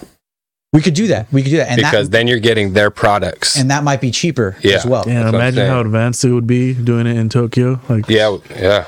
we 0.73 0.81
could 0.81 0.93
do 0.93 1.07
that. 1.07 1.31
We 1.31 1.41
could 1.41 1.51
do 1.51 1.57
that, 1.57 1.69
and 1.69 1.77
because 1.77 2.09
that 2.09 2.17
then 2.17 2.27
you're 2.27 2.39
getting 2.39 2.73
their 2.73 2.91
products. 2.91 3.57
and 3.57 3.71
that 3.71 3.85
might 3.85 4.01
be 4.01 4.11
cheaper 4.11 4.57
Yeah. 4.61 4.75
as 4.75 4.85
well. 4.85 5.05
Damn, 5.05 5.23
That's 5.23 5.33
imagine 5.33 5.67
how 5.69 5.79
advanced 5.79 6.25
it 6.25 6.33
would 6.33 6.47
be 6.47 6.73
doing 6.73 7.07
it 7.07 7.15
in 7.15 7.29
Tokyo. 7.29 7.79
Like 7.87 8.09
yeah, 8.09 8.35
yeah. 8.49 8.85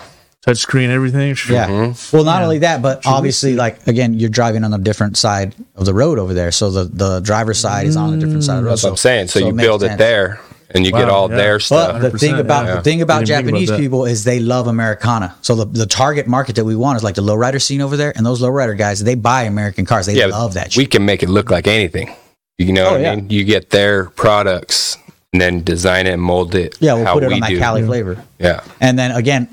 Touch 0.48 0.58
screen, 0.58 0.90
everything. 0.90 1.30
Yeah. 1.50 1.68
Mhm. 1.68 2.14
Well, 2.14 2.24
not 2.24 2.40
Yeah. 2.40 2.44
only 2.44 2.60
that, 2.60 2.82
but 2.82 3.02
obviously, 3.06 3.56
like 3.56 3.86
again, 3.88 4.14
you're 4.20 4.30
driving 4.30 4.64
on 4.64 4.74
a 4.74 4.78
different 4.78 5.18
side 5.18 5.54
of 5.76 5.86
the 5.86 5.94
road 5.94 6.18
over 6.20 6.34
there, 6.34 6.52
so 6.52 6.72
the 6.72 6.86
the 6.86 7.20
driver's 7.20 7.60
side 7.60 7.86
is 7.88 7.96
on 7.98 8.14
a 8.14 8.18
different 8.18 8.44
side 8.44 8.58
of 8.58 8.64
the 8.64 8.66
road. 8.66 8.72
That's 8.74 8.84
what 8.84 8.90
I'm 8.92 8.98
saying. 8.98 9.28
So, 9.28 9.40
so 9.40 9.46
you 9.48 9.52
it 9.54 9.58
build 9.58 9.84
it 9.84 9.88
sense. 9.88 10.00
there 10.00 10.40
and 10.72 10.86
you 10.86 10.92
get 10.92 11.10
all 11.10 11.30
yeah. 11.30 11.38
their 11.38 11.54
But 11.58 11.62
stuff. 11.64 12.02
the 12.02 12.12
thing 12.18 12.40
about 12.40 12.66
yeah. 12.66 12.76
the 12.76 12.82
thing 12.82 13.02
about 13.02 13.26
Didn't 13.26 13.30
even 13.40 13.56
think 13.56 13.68
about 13.68 13.68
Japanese 13.68 13.72
people 13.82 14.06
is 14.06 14.24
they 14.24 14.40
love 14.40 14.68
Americana. 14.68 15.36
So 15.42 15.56
the, 15.56 15.66
the 15.66 15.86
target 15.86 16.28
market 16.28 16.56
that 16.58 16.66
we 16.66 16.76
want 16.76 16.98
is 16.98 17.04
like 17.04 17.16
the 17.16 17.22
lowrider 17.22 17.62
scene 17.62 17.82
over 17.82 17.96
there, 17.98 18.14
and 18.16 18.26
those 18.26 18.42
lowrider 18.42 18.78
guys 18.78 19.04
they 19.04 19.16
buy 19.16 19.44
American 19.44 19.86
cars. 19.86 20.06
They 20.08 20.16
yeah, 20.16 20.26
love 20.28 20.54
that. 20.56 20.76
we 20.76 20.84
Shit. 20.84 20.92
can 20.92 21.06
make 21.06 21.24
it 21.24 21.30
look 21.30 21.50
like 21.52 21.68
anything. 21.68 22.10
You 22.58 22.74
know 22.74 22.88
Oh, 22.88 22.92
what 22.94 23.02
yeah. 23.02 23.12
I 23.12 23.16
mean? 23.18 23.30
You 23.30 23.44
get 23.44 23.70
their 23.70 24.06
products 24.12 24.98
and 25.32 25.42
then 25.42 25.64
design 25.64 26.08
it 26.08 26.14
and 26.14 26.22
mold 26.22 26.56
it. 26.56 26.76
Yeah, 26.80 26.94
we'll 26.96 27.06
how 27.06 27.14
put 27.14 27.24
it 27.24 27.28
we 27.28 27.34
on 27.36 27.40
that 27.42 27.50
do. 27.50 27.60
Cali 27.60 27.84
flavor. 27.84 28.18
Yeah. 28.40 28.62
And 28.82 28.98
then 28.98 29.12
again, 29.12 29.48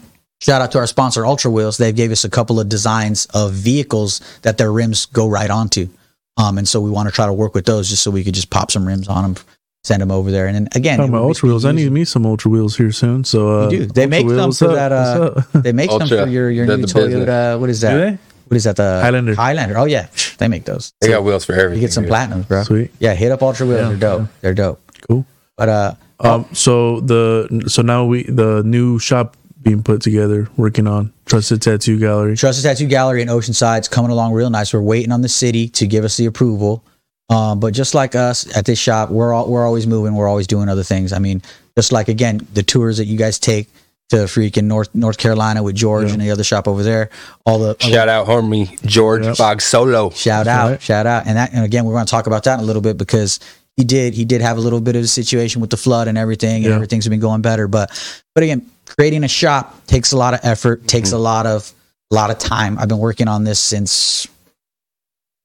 shout 0.44 0.60
out 0.62 0.72
to 0.72 0.78
our 0.78 0.86
sponsor 0.86 1.24
Ultra 1.24 1.50
Wheels. 1.50 1.76
They 1.78 1.92
gave 1.92 2.12
us 2.12 2.24
a 2.24 2.30
couple 2.30 2.60
of 2.60 2.68
designs 2.68 3.26
of 3.34 3.52
vehicles 3.52 4.20
that 4.42 4.58
their 4.58 4.70
rims 4.70 5.06
go 5.06 5.26
right 5.28 5.50
onto. 5.50 5.88
Um, 6.36 6.58
and 6.58 6.68
so 6.68 6.80
we 6.80 6.90
want 6.90 7.08
to 7.08 7.14
try 7.14 7.26
to 7.26 7.32
work 7.32 7.54
with 7.54 7.64
those 7.64 7.88
just 7.88 8.02
so 8.02 8.10
we 8.10 8.24
could 8.24 8.34
just 8.34 8.50
pop 8.50 8.70
some 8.70 8.86
rims 8.86 9.08
on 9.08 9.22
them, 9.34 9.44
send 9.84 10.02
them 10.02 10.10
over 10.10 10.30
there. 10.30 10.46
And 10.48 10.54
then 10.56 10.68
again, 10.74 10.98
Talking 10.98 11.12
about 11.14 11.22
ultra 11.22 11.46
be 11.46 11.50
wheels, 11.50 11.64
I 11.64 11.72
need 11.72 11.90
me 11.92 12.04
some 12.04 12.26
ultra 12.26 12.50
wheels 12.50 12.76
here 12.76 12.92
soon. 12.92 13.24
So 13.24 13.62
uh, 13.66 13.70
You 13.70 13.78
do. 13.78 13.86
They 13.86 14.02
Ultra 14.04 14.08
make 14.08 14.26
them 14.26 14.36
Wheels, 14.36 14.58
for 14.58 14.66
what's 14.68 14.78
that. 14.78 14.92
Uh, 14.92 15.42
they 15.60 15.72
make 15.72 15.90
them 15.90 16.02
Ultra. 16.02 16.24
for 16.24 16.28
your 16.28 16.50
your 16.50 16.66
new 16.66 16.78
Toyota. 16.84 16.94
business. 17.06 17.60
What 17.60 17.70
is 17.70 17.80
Do 17.80 17.86
that? 17.86 17.96
they? 17.96 18.18
What 18.48 18.56
is 18.58 18.64
that? 18.64 18.76
The 18.76 19.00
Highlander. 19.02 19.34
Highlander. 19.36 19.78
Oh 19.78 19.84
yeah, 19.86 20.08
they 20.38 20.48
make 20.48 20.64
those. 20.64 20.92
They 21.00 21.08
got 21.08 21.24
wheels 21.24 21.44
for 21.44 21.52
everything. 21.54 21.76
You 21.76 21.86
get 21.88 21.92
some 21.92 22.04
dude. 22.04 22.12
platinums, 22.12 22.46
bro. 22.48 22.64
Sweet. 22.64 22.90
Yeah, 22.98 23.14
hit 23.14 23.30
up 23.32 23.42
Ultra 23.42 23.66
Wheels. 23.66 23.80
Yeah, 23.80 23.88
They're 23.90 23.96
dope. 23.96 24.20
yeah. 24.20 24.26
They're 24.42 24.54
dope. 24.54 24.80
Cool. 25.08 25.24
But 25.56 25.68
uh, 25.68 25.94
Um, 26.20 26.46
so 26.52 27.00
the 27.00 27.64
so 27.68 27.82
now 27.82 28.04
we 28.04 28.24
the 28.24 28.62
new 28.64 28.98
shop 28.98 29.36
being 29.64 29.82
put 29.82 30.02
together, 30.02 30.48
working 30.56 30.86
on 30.86 31.12
Trusted 31.26 31.62
Tattoo 31.62 31.98
Gallery. 31.98 32.36
Trusted 32.36 32.64
Tattoo 32.64 32.86
Gallery 32.86 33.22
in 33.22 33.28
Oceanside's 33.28 33.88
coming 33.88 34.10
along 34.10 34.32
real 34.32 34.50
nice. 34.50 34.72
We're 34.72 34.80
waiting 34.80 35.10
on 35.10 35.22
the 35.22 35.28
city 35.28 35.68
to 35.70 35.86
give 35.86 36.04
us 36.04 36.16
the 36.16 36.26
approval. 36.26 36.84
Um, 37.30 37.58
but 37.58 37.72
just 37.72 37.94
like 37.94 38.14
us 38.14 38.54
at 38.56 38.66
this 38.66 38.78
shop, 38.78 39.10
we're 39.10 39.32
all, 39.32 39.48
we're 39.50 39.66
always 39.66 39.86
moving. 39.86 40.14
We're 40.14 40.28
always 40.28 40.46
doing 40.46 40.68
other 40.68 40.82
things. 40.82 41.12
I 41.12 41.18
mean, 41.18 41.42
just 41.76 41.90
like 41.90 42.08
again, 42.08 42.46
the 42.52 42.62
tours 42.62 42.98
that 42.98 43.06
you 43.06 43.16
guys 43.16 43.38
take 43.38 43.68
to 44.10 44.16
freaking 44.16 44.64
North 44.64 44.94
North 44.94 45.16
Carolina 45.16 45.62
with 45.62 45.74
George 45.74 46.12
and 46.12 46.20
the 46.20 46.30
other 46.30 46.44
shop 46.44 46.68
over 46.68 46.82
there. 46.82 47.08
All 47.46 47.58
the 47.58 47.74
Shout 47.80 48.08
out, 48.10 48.26
homie 48.26 48.80
George 48.86 49.24
Yep. 49.24 49.38
Bog 49.38 49.62
Solo. 49.62 50.10
shout 50.10 50.46
out, 50.46 50.70
right. 50.72 50.82
shout 50.82 51.06
out, 51.06 51.26
and 51.26 51.38
that 51.38 51.54
and 51.54 51.64
again, 51.64 51.86
we're 51.86 51.94
going 51.94 52.04
to 52.04 52.10
talk 52.10 52.26
about 52.26 52.44
that 52.44 52.54
in 52.58 52.60
a 52.60 52.66
little 52.66 52.82
bit 52.82 52.98
because 52.98 53.40
he 53.76 53.84
did 53.84 54.14
he 54.14 54.24
did 54.24 54.40
have 54.40 54.56
a 54.56 54.60
little 54.60 54.80
bit 54.80 54.96
of 54.96 55.02
a 55.02 55.06
situation 55.06 55.60
with 55.60 55.70
the 55.70 55.76
flood 55.76 56.08
and 56.08 56.16
everything, 56.16 56.56
and 56.56 56.66
Yeah. 56.66 56.74
everything's 56.74 57.08
been 57.08 57.20
going 57.20 57.42
better. 57.42 57.66
But 57.68 57.90
but 58.34 58.44
again, 58.44 58.66
creating 58.86 59.24
a 59.24 59.28
shop 59.28 59.86
takes 59.86 60.12
a 60.12 60.16
lot 60.16 60.34
of 60.34 60.40
effort, 60.42 60.86
takes 60.86 61.08
mm-hmm. 61.08 61.18
a 61.18 61.20
lot 61.20 61.46
of 61.46 61.72
a 62.10 62.14
lot 62.14 62.30
of 62.30 62.38
time. 62.38 62.78
I've 62.78 62.88
been 62.88 62.98
working 62.98 63.28
on 63.28 63.44
this 63.44 63.58
since 63.58 64.28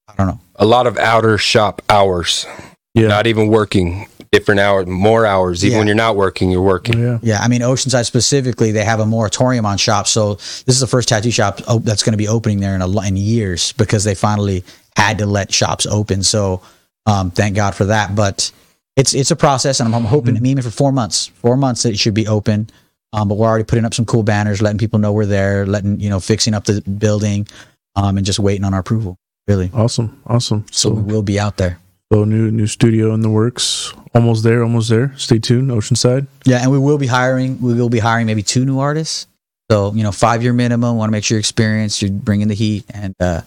I 0.07 0.13
don't 0.15 0.27
know. 0.27 0.39
A 0.55 0.65
lot 0.65 0.87
of 0.87 0.97
outer 0.97 1.37
shop 1.37 1.81
hours. 1.89 2.45
Yeah. 2.93 3.07
Not 3.07 3.27
even 3.27 3.47
working. 3.47 4.07
Different 4.31 4.59
hours, 4.59 4.85
more 4.85 5.25
hours. 5.25 5.63
Even 5.63 5.71
Yeah. 5.71 5.77
when 5.79 5.87
you're 5.87 5.95
not 5.95 6.15
working, 6.15 6.51
you're 6.51 6.61
working. 6.61 7.03
Oh, 7.03 7.11
yeah. 7.13 7.19
Yeah, 7.21 7.39
I 7.41 7.47
mean 7.47 7.61
Oceanside 7.61 8.05
specifically, 8.05 8.71
they 8.71 8.83
have 8.83 8.99
a 8.99 9.05
moratorium 9.05 9.65
on 9.65 9.77
shops. 9.77 10.11
So 10.11 10.35
this 10.35 10.67
is 10.75 10.79
the 10.79 10.87
first 10.87 11.09
tattoo 11.09 11.31
shop 11.31 11.61
oh, 11.67 11.79
that's 11.79 12.03
going 12.03 12.13
to 12.13 12.17
be 12.17 12.27
opening 12.27 12.59
there 12.59 12.75
in 12.75 12.81
a 12.81 12.87
lo- 12.87 13.01
in 13.01 13.17
years 13.17 13.73
because 13.73 14.03
they 14.03 14.13
finally 14.13 14.63
had 14.95 15.17
to 15.19 15.25
let 15.25 15.51
shops 15.51 15.87
open. 15.87 16.21
So 16.21 16.61
um, 17.09 17.31
thank 17.31 17.55
God 17.55 17.75
for 17.75 17.85
that. 17.85 18.15
But 18.15 18.51
it's 18.95 19.13
it's 19.13 19.31
a 19.31 19.35
process, 19.35 19.79
and 19.79 19.87
I'm, 19.87 19.93
I'm 19.95 20.05
hoping 20.05 20.35
Mm-hmm. 20.35 20.45
even 20.45 20.63
for 20.63 20.71
four 20.71 20.91
months, 20.91 21.27
four 21.27 21.57
months 21.57 21.83
that 21.83 21.89
it 21.91 21.99
should 21.99 22.13
be 22.13 22.27
open. 22.27 22.69
Um, 23.11 23.27
but 23.27 23.35
we're 23.39 23.47
already 23.47 23.63
putting 23.63 23.85
up 23.85 23.93
some 23.93 24.05
cool 24.05 24.21
banners, 24.23 24.61
letting 24.61 24.77
people 24.77 24.99
know 24.99 25.11
we're 25.13 25.25
there, 25.25 25.65
letting 25.65 25.99
you 25.99 26.09
know, 26.11 26.19
fixing 26.19 26.53
up 26.53 26.65
the 26.65 26.81
building, 26.81 27.47
um, 27.95 28.17
and 28.17 28.25
just 28.25 28.37
waiting 28.39 28.63
on 28.63 28.73
our 28.75 28.81
approval. 28.81 29.17
Really, 29.47 29.71
Awesome. 29.73 30.21
Awesome. 30.27 30.65
so 30.71 30.91
we'll 30.91 31.23
be 31.23 31.39
out 31.39 31.57
there. 31.57 31.79
so 32.13 32.23
new 32.23 32.51
new 32.51 32.67
studio 32.67 33.13
in 33.15 33.21
the 33.21 33.29
works. 33.29 33.93
Almost 34.13 34.43
there. 34.43 34.61
Almost 34.63 34.89
there. 34.89 35.13
Stay 35.17 35.39
tuned. 35.39 35.71
Oceanside. 35.71 36.27
Yeah, 36.45 36.61
and 36.61 36.71
we 36.71 36.77
will 36.77 36.97
be 36.99 37.07
hiring. 37.07 37.59
We 37.61 37.73
will 37.73 37.89
be 37.89 37.99
hiring 37.99 38.27
maybe 38.27 38.43
two 38.43 38.63
new 38.65 38.77
artists. 38.79 39.25
So 39.71 39.91
you 39.93 40.03
know, 40.03 40.11
five 40.11 40.43
year 40.43 40.53
minimum. 40.53 40.97
Want 40.97 41.09
to 41.09 41.11
make 41.11 41.23
sure 41.23 41.35
you're 41.35 41.39
experienced. 41.39 42.01
You're 42.03 42.11
bringing 42.11 42.47
the 42.47 42.53
heat 42.55 42.85
and 42.93 43.15
uh, 43.19 43.41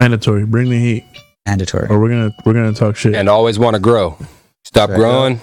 Mandatory. 0.00 0.44
Bring 0.44 0.70
the 0.70 0.78
heat, 0.78 1.04
mandatory. 1.46 1.86
or 1.88 1.98
we're 2.00 2.08
gonna 2.10 2.30
we're 2.44 2.52
gonna 2.52 2.72
talk 2.72 2.96
shit. 2.96 3.14
And 3.14 3.28
always 3.28 3.58
want 3.58 3.74
to 3.74 3.80
grow. 3.80 4.16
Stop 4.64 4.90
Right. 4.90 4.96
growing. 4.98 5.40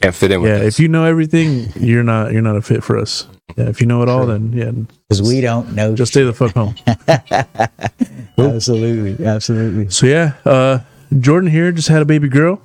Can't 0.00 0.14
fit 0.14 0.30
in 0.30 0.42
with 0.42 0.50
yeah. 0.50 0.58
this. 0.58 0.74
If 0.74 0.80
you 0.80 0.88
know 0.88 1.04
everything, 1.04 1.72
you're 1.74 2.04
not 2.04 2.32
you're 2.32 2.42
not 2.42 2.56
a 2.56 2.62
fit 2.62 2.84
for 2.84 2.98
us. 2.98 3.26
Yeah. 3.56 3.68
If 3.68 3.80
you 3.80 3.86
know 3.86 4.02
it 4.02 4.08
all, 4.08 4.26
then 4.26 4.52
yeah, 4.52 4.70
Because 5.08 5.22
we 5.22 5.40
don't 5.40 5.74
know. 5.74 5.94
just 5.96 6.12
stay 6.12 6.22
the 6.22 6.32
fuck 6.32 6.52
home. 6.54 6.74
absolutely, 8.38 9.24
absolutely. 9.24 9.88
So 9.90 10.06
yeah, 10.06 10.34
uh, 10.44 10.80
Jordan 11.18 11.50
here 11.50 11.72
just 11.72 11.88
had 11.88 12.02
a 12.02 12.04
baby 12.04 12.28
girl. 12.28 12.60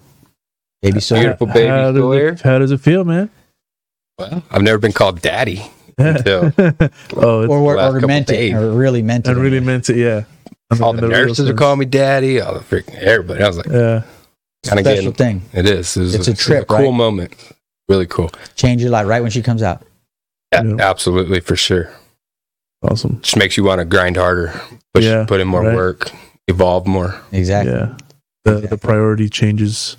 Baby 0.82 1.00
so 1.00 1.16
Beautiful 1.16 1.48
baby 1.48 1.68
how 1.68 1.92
does, 1.92 2.02
Sawyer. 2.02 2.28
it, 2.30 2.42
how 2.42 2.60
does 2.60 2.72
it 2.72 2.82
feel, 2.82 3.06
man? 3.06 3.30
Well, 4.20 4.44
I've 4.52 4.62
never 4.62 4.78
been 4.78 4.92
called 4.92 5.22
daddy 5.22 5.62
until 5.98 6.52
oh, 6.58 6.72
it's, 6.82 7.18
or 7.18 7.58
or, 7.58 7.76
last 7.78 7.92
or 7.92 7.94
couple 7.96 8.08
meant 8.10 8.30
it, 8.30 8.54
or 8.54 8.72
really 8.74 9.02
meant 9.02 9.28
it. 9.28 9.32
I 9.32 9.34
really 9.34 9.62
meant 9.62 9.90
it. 9.90 9.96
Yeah. 9.98 10.26
I 10.72 10.76
mean, 10.76 10.84
all 10.84 10.90
in 10.96 11.02
the 11.02 11.08
nurses 11.08 11.42
are 11.42 11.48
sense. 11.48 11.60
calling 11.60 11.80
me 11.80 11.86
daddy. 11.86 12.42
All 12.42 12.54
the 12.54 12.60
freaking 12.62 12.96
everybody. 13.00 13.44
I 13.44 13.48
was 13.48 13.58
like, 13.58 13.68
Yeah. 13.68 14.04
kind 14.66 14.80
of 14.80 14.86
Special 14.86 15.12
getting. 15.12 15.42
thing. 15.42 15.42
It 15.54 15.66
is. 15.70 15.96
It 15.98 16.02
was 16.02 16.16
It's 16.16 16.28
a 16.28 16.32
it 16.32 16.38
was 16.38 16.46
trip, 16.46 16.68
cool 16.68 16.78
right? 16.80 16.94
moment. 16.94 17.34
Really 17.90 18.08
cool. 18.08 18.32
Change 18.56 18.82
your 18.82 18.92
life 18.92 19.08
right 19.08 19.22
when 19.22 19.32
she 19.32 19.42
comes 19.42 19.62
out. 19.62 19.84
Yeah, 20.52 20.64
Yeah. 20.64 20.76
absolutely 20.80 21.40
for 21.42 21.56
sure. 21.56 21.90
Awesome. 22.82 23.20
Just 23.22 23.38
makes 23.38 23.56
you 23.58 23.64
want 23.64 23.80
to 23.80 23.86
grind 23.86 24.18
harder, 24.18 24.60
push, 24.94 25.04
Yeah, 25.06 25.26
put 25.26 25.40
in 25.42 25.48
more 25.48 25.62
right. 25.64 25.76
work, 25.76 26.12
evolve 26.48 26.86
more. 26.88 27.16
Exactly. 27.32 27.74
Yeah. 27.74 27.96
The 28.46 28.68
the 28.68 28.78
priority 28.78 29.30
changes. 29.30 29.96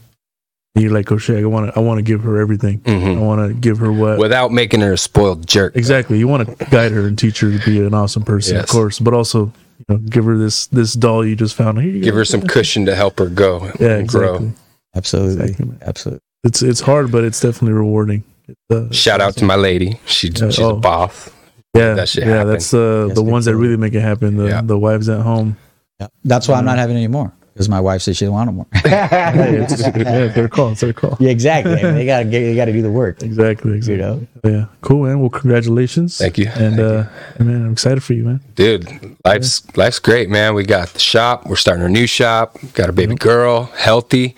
You're 0.74 0.90
like, 0.92 1.10
oh 1.12 1.18
shit, 1.18 1.42
I 1.42 1.46
want 1.46 1.72
to 1.72 1.78
I 1.78 1.82
want 1.82 1.98
to 1.98 2.02
give 2.02 2.22
her 2.24 2.38
everything. 2.40 2.82
I 2.84 2.90
hmm 2.90 3.20
want 3.20 3.46
to 3.48 3.54
give 3.54 3.78
her 3.78 3.92
what 3.92 4.18
Without 4.18 4.50
making 4.52 4.80
her 4.80 4.92
a 4.94 4.98
spoiled 4.98 5.46
jerk. 5.46 5.76
exactly. 5.76 6.18
You 6.18 6.26
want 6.28 6.58
to 6.58 6.64
guide 6.66 6.92
her 6.92 7.06
and 7.06 7.16
teach 7.18 7.40
her 7.40 7.56
to 7.56 7.64
be 7.64 7.80
an 7.80 7.94
awesome 7.94 8.22
person, 8.24 8.56
of 8.56 8.66
course, 8.66 8.98
but 8.98 9.14
also 9.14 9.52
you 9.78 9.84
know, 9.88 9.96
give 9.98 10.24
her 10.24 10.36
this 10.38 10.66
this 10.68 10.94
doll 10.94 11.24
you 11.26 11.36
just 11.36 11.54
found. 11.54 11.80
Here 11.80 11.90
you 11.90 12.00
Give 12.02 12.14
go. 12.14 12.18
her 12.18 12.24
some 12.24 12.42
cushion 12.42 12.86
to 12.86 12.94
help 12.94 13.18
her 13.18 13.26
go 13.28 13.70
Yeah, 13.80 13.96
and 13.98 14.08
grow. 14.08 14.34
exactly. 14.36 14.52
Absolutely. 14.96 15.44
Exactly. 15.50 15.76
Absolutely. 15.82 16.20
It's 16.44 16.62
it's 16.62 16.80
hard, 16.80 17.10
but 17.10 17.24
it's 17.24 17.40
definitely 17.40 17.72
rewarding. 17.72 18.22
It's, 18.48 18.60
uh, 18.70 18.92
Shout 18.92 19.20
out 19.20 19.36
to 19.38 19.44
my 19.44 19.56
lady. 19.56 19.98
She, 20.06 20.28
Yeah, 20.28 20.50
she's 20.50 20.58
oh. 20.60 20.70
a 20.70 20.76
boss. 20.76 21.30
yeah, 21.74 21.94
that 21.94 22.08
shit 22.08 22.24
yeah. 22.24 22.30
happen. 22.34 22.52
That's 22.52 22.72
uh, 22.74 23.06
Yes, 23.08 23.14
the 23.16 23.22
ones 23.22 23.46
that 23.46 23.56
really 23.56 23.76
make 23.76 23.94
it 23.94 24.00
happen. 24.02 24.36
The 24.36 24.46
Yeah. 24.48 24.60
the 24.62 24.78
wives 24.78 25.08
at 25.08 25.20
home. 25.20 25.56
Yeah. 26.00 26.08
That's 26.24 26.48
why 26.48 26.56
I'm 26.58 26.64
not 26.64 26.78
having 26.78 26.96
any 26.96 27.08
more 27.08 27.32
because 27.54 27.68
my 27.68 27.80
wife 27.80 28.02
said 28.02 28.16
she 28.16 28.24
didn't 28.24 28.34
want 28.34 28.48
them 28.48 28.56
more. 28.56 28.66
Hey, 28.74 29.58
it's, 29.62 29.80
yeah, 29.80 30.24
it's 30.24 30.34
their 30.34 30.48
call. 30.48 30.72
It's 30.72 30.80
their 30.80 30.92
call. 30.92 31.16
yeah, 31.20 31.30
exactly. 31.30 31.76
they 31.76 32.04
gotta 32.04 32.24
get, 32.24 32.40
they 32.40 32.56
gotta 32.56 32.72
do 32.72 32.82
the 32.82 32.90
work. 32.90 33.22
Exactly. 33.22 33.70
You 33.70 33.76
Exactly. 33.76 33.96
know. 34.02 34.26
Yeah. 34.44 34.66
Cool, 34.80 35.04
man. 35.04 35.20
Well, 35.20 35.30
congratulations. 35.30 36.18
Thank 36.18 36.36
you. 36.36 36.46
And 36.48 36.76
Thank 36.76 37.40
uh, 37.40 37.44
man, 37.44 37.66
I'm 37.66 37.72
excited 37.72 38.02
for 38.02 38.12
you, 38.12 38.24
man. 38.24 38.40
Dude, 38.56 39.16
life's 39.24 39.64
life's 39.76 40.00
great, 40.00 40.28
man. 40.28 40.54
We 40.54 40.64
got 40.64 40.88
the 40.88 40.98
shop. 40.98 41.46
We're 41.46 41.56
starting 41.56 41.84
a 41.84 41.88
new 41.88 42.06
shop. 42.08 42.58
Got 42.74 42.88
a 42.88 42.92
baby 42.92 43.14
girl, 43.14 43.64
healthy. 43.76 44.34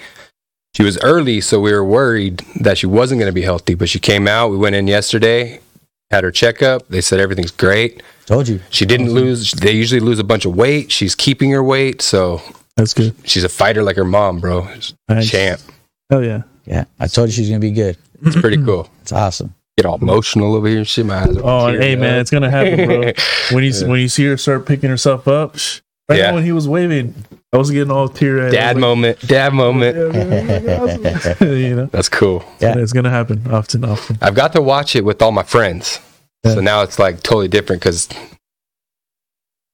She 0.76 0.83
was 0.83 0.98
early, 1.02 1.40
so 1.40 1.59
we 1.59 1.72
were 1.72 1.83
worried 1.85 2.44
that 2.61 2.76
she 2.76 2.87
wasn't 2.87 3.18
going 3.18 3.31
to 3.31 3.35
be 3.35 3.40
healthy, 3.40 3.72
but 3.74 3.88
she 3.88 3.98
came 3.98 4.29
out. 4.29 4.50
We 4.50 4.59
went 4.59 4.74
in 4.76 4.87
yesterday, 4.87 5.61
had 6.11 6.22
her 6.22 6.31
checkup. 6.31 6.87
They 6.88 7.00
said 7.00 7.18
everything's 7.18 7.50
great. 7.50 8.02
Told 8.26 8.46
you. 8.46 8.61
She 8.68 8.85
didn't 8.85 9.11
lose. 9.11 9.52
They 9.52 9.72
usually 9.72 10.00
lose 10.00 10.18
a 10.18 10.24
bunch 10.24 10.44
of 10.44 10.55
weight. 10.55 10.92
She's 10.92 11.14
keeping 11.14 11.50
her 11.52 11.62
weight, 11.62 12.02
so 12.02 12.42
That's 12.77 12.93
good. 12.95 13.15
she's 13.25 13.45
a 13.45 13.49
fighter 13.49 13.83
like 13.83 13.97
her 13.97 14.05
mom, 14.05 14.39
bro. 14.41 14.69
Nice. 15.09 15.31
Champ. 15.31 15.61
Hell 16.11 16.23
yeah. 16.25 16.43
Yeah. 16.67 16.85
I 17.01 17.07
told 17.07 17.29
you 17.29 17.33
she's 17.33 17.49
gonna 17.49 17.61
be 17.61 17.71
good. 17.71 17.97
It's 18.23 18.37
pretty 18.41 18.62
cool. 18.62 18.89
It's 19.03 19.12
awesome. 19.12 19.55
Get 19.77 19.87
all 19.87 19.97
emotional 19.97 20.55
over 20.57 20.67
here 20.69 20.79
and 20.79 20.89
shit. 20.89 21.07
My 21.07 21.23
eyes 21.23 21.37
are 21.37 21.41
Oh, 21.45 21.67
tearing 21.71 21.81
hey 21.83 21.97
man, 21.97 22.19
it's 22.21 22.31
gonna 22.31 22.51
happen, 22.51 22.87
bro. 22.87 23.12
When 23.53 23.62
you 23.65 23.71
Yeah. 23.71 23.87
when 23.89 24.01
you 24.01 24.09
see 24.09 24.25
her 24.27 24.37
start 24.37 24.67
picking 24.67 24.91
herself 24.91 25.29
up, 25.29 25.55
right 26.09 26.19
Yeah. 26.19 26.29
now 26.31 26.35
when 26.35 26.45
he 26.45 26.53
was 26.53 26.67
waving, 26.67 27.15
I 27.53 27.57
was 27.59 27.71
getting 27.71 27.91
all 27.91 28.09
teary 28.09 28.47
eyed. 28.47 28.53
Dad 28.53 28.77
moment. 28.77 29.21
Dad 29.27 29.53
moment. 29.55 29.97
you 31.41 31.77
know, 31.77 31.87
That's 31.93 32.09
cool. 32.09 32.45
Yeah. 32.61 32.77
it's 32.79 32.93
gonna 32.93 33.11
happen 33.11 33.47
often, 33.51 33.85
often. 33.85 34.19
I've 34.21 34.35
got 34.35 34.53
to 34.55 34.61
watch 34.62 34.97
it 34.97 35.05
with 35.05 35.23
all 35.23 35.33
my 35.33 35.45
friends. 35.45 36.01
Yeah. 36.45 36.55
So 36.55 36.61
now 36.61 36.83
it's 36.83 36.99
like 36.99 37.23
totally 37.23 37.49
different 37.49 37.81
because 37.81 38.09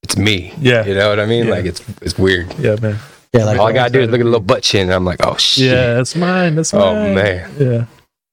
it's 0.03 0.17
me. 0.17 0.53
Yeah. 0.59 0.85
You 0.85 0.93
know 0.95 1.09
what 1.09 1.19
I 1.19 1.25
mean? 1.25 1.45
Yeah. 1.45 1.51
Like 1.51 1.65
it's 1.65 1.81
it's 2.01 2.17
weird. 2.17 2.53
Yeah, 2.59 2.75
man. 2.81 2.97
Yeah, 3.33 3.45
like 3.45 3.57
all 3.59 3.67
I 3.67 3.73
gotta 3.73 3.91
do 3.91 4.01
is 4.01 4.09
look 4.09 4.19
at 4.19 4.23
a 4.23 4.29
little 4.29 4.39
butt 4.39 4.61
chin, 4.61 4.81
and 4.83 4.93
I'm 4.93 5.05
like, 5.05 5.25
oh 5.25 5.35
shit. 5.37 5.71
Yeah, 5.71 5.95
that's 5.95 6.15
mine. 6.15 6.55
That's 6.55 6.73
Oh, 6.73 6.93
man. 6.93 7.49
Yeah. 7.57 7.85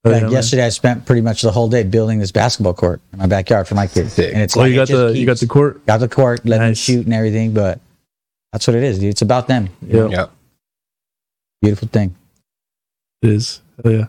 Oh, 0.03 0.09
like 0.09 0.19
yeah, 0.21 0.23
man. 0.27 0.31
yesterday, 0.31 0.65
I 0.65 0.69
spent 0.69 1.05
pretty 1.05 1.21
much 1.21 1.41
the 1.41 1.51
whole 1.51 1.67
day 1.69 1.83
building 1.83 2.19
this 2.19 2.31
basketball 2.31 2.73
court 2.75 3.01
in 3.13 3.19
my 3.19 3.25
backyard 3.27 3.67
for 3.67 3.75
my 3.75 3.87
kids, 3.87 4.13
Sick. 4.13 4.33
and 4.33 4.41
it's 4.43 4.55
Oh, 4.55 4.61
like 4.61 4.69
you 4.69 4.75
got 4.75 4.87
just 4.87 4.99
the 5.13 5.17
you 5.17 5.25
got 5.25 5.37
the 5.37 5.47
court. 5.47 5.83
got 5.87 5.99
the 5.99 6.07
court, 6.07 6.45
let 6.45 6.59
them 6.59 6.73
shoot 6.75 7.05
and 7.05 7.13
everything. 7.15 7.53
But 7.53 7.79
that's 8.51 8.67
what 8.67 8.75
it 8.75 8.83
is, 8.83 8.99
dude. 8.99 9.09
It's 9.09 9.21
about 9.23 9.47
them. 9.47 9.69
Yeah, 9.85 10.07
Yeah. 10.07 10.25
Beautiful 11.61 11.87
thing. 11.87 12.15
it 13.21 13.29
is. 13.29 13.61
Hell 13.83 13.91
yeah. 13.93 14.05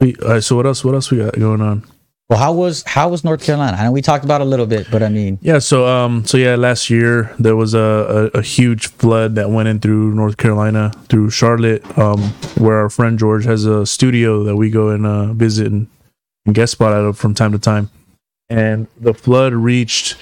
Wait, 0.00 0.20
all 0.22 0.28
right, 0.30 0.42
so 0.42 0.56
what 0.56 0.66
else? 0.66 0.84
What 0.84 0.94
else 0.94 1.10
we 1.10 1.18
got 1.18 1.38
going 1.38 1.60
on? 1.60 1.84
Well, 2.30 2.38
how 2.38 2.54
was 2.54 2.82
how 2.86 3.10
was 3.10 3.22
North 3.22 3.44
Carolina? 3.44 3.76
I 3.76 3.84
know 3.84 3.92
we 3.92 4.00
talked 4.00 4.24
about 4.24 4.40
a 4.40 4.44
little 4.44 4.64
bit, 4.66 4.90
but 4.90 5.02
I 5.02 5.10
mean, 5.10 5.38
Yeah, 5.42 5.58
so 5.58 5.86
um, 5.86 6.24
so 6.24 6.38
yeah, 6.38 6.54
last 6.56 6.88
year 6.88 7.34
there 7.38 7.54
was 7.54 7.74
a, 7.74 8.30
a, 8.34 8.38
a 8.38 8.42
huge 8.42 8.86
flood 8.88 9.34
that 9.34 9.50
went 9.50 9.68
in 9.68 9.78
through 9.78 10.14
North 10.14 10.38
Carolina, 10.38 10.90
through 11.10 11.28
Charlotte, 11.30 11.84
um, 11.98 12.20
where 12.56 12.78
our 12.78 12.88
friend 12.88 13.18
George 13.18 13.44
has 13.44 13.66
a 13.66 13.84
studio 13.84 14.42
that 14.44 14.56
we 14.56 14.70
go 14.70 14.88
and 14.88 15.04
uh, 15.04 15.34
visit 15.34 15.66
and, 15.66 15.86
and 16.46 16.54
guest 16.54 16.72
spot 16.72 16.92
out 16.94 17.04
of 17.04 17.18
from 17.18 17.34
time 17.34 17.52
to 17.52 17.58
time. 17.58 17.90
And 18.48 18.86
the 18.98 19.12
flood 19.12 19.52
reached 19.52 20.16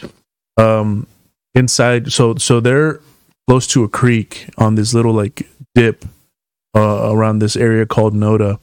um 0.57 1.07
inside, 1.55 2.13
so 2.13 2.35
so 2.35 2.59
they're 2.59 3.01
close 3.47 3.67
to 3.69 3.85
a 3.85 3.89
creek 3.89 4.49
on 4.59 4.75
this 4.75 4.93
little 4.93 5.13
like 5.13 5.49
dip 5.77 6.05
uh, 6.75 7.13
around 7.13 7.39
this 7.39 7.55
area 7.55 7.87
called 7.87 8.13
Noda, 8.13 8.59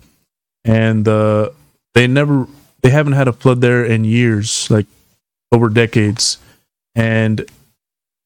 and 0.65 1.07
uh, 1.07 1.51
they 1.93 2.05
never 2.05 2.47
they 2.81 2.89
haven't 2.89 3.13
had 3.13 3.27
a 3.27 3.33
flood 3.33 3.61
there 3.61 3.83
in 3.83 4.03
years, 4.03 4.69
like 4.69 4.85
over 5.51 5.69
decades. 5.69 6.37
And 6.95 7.45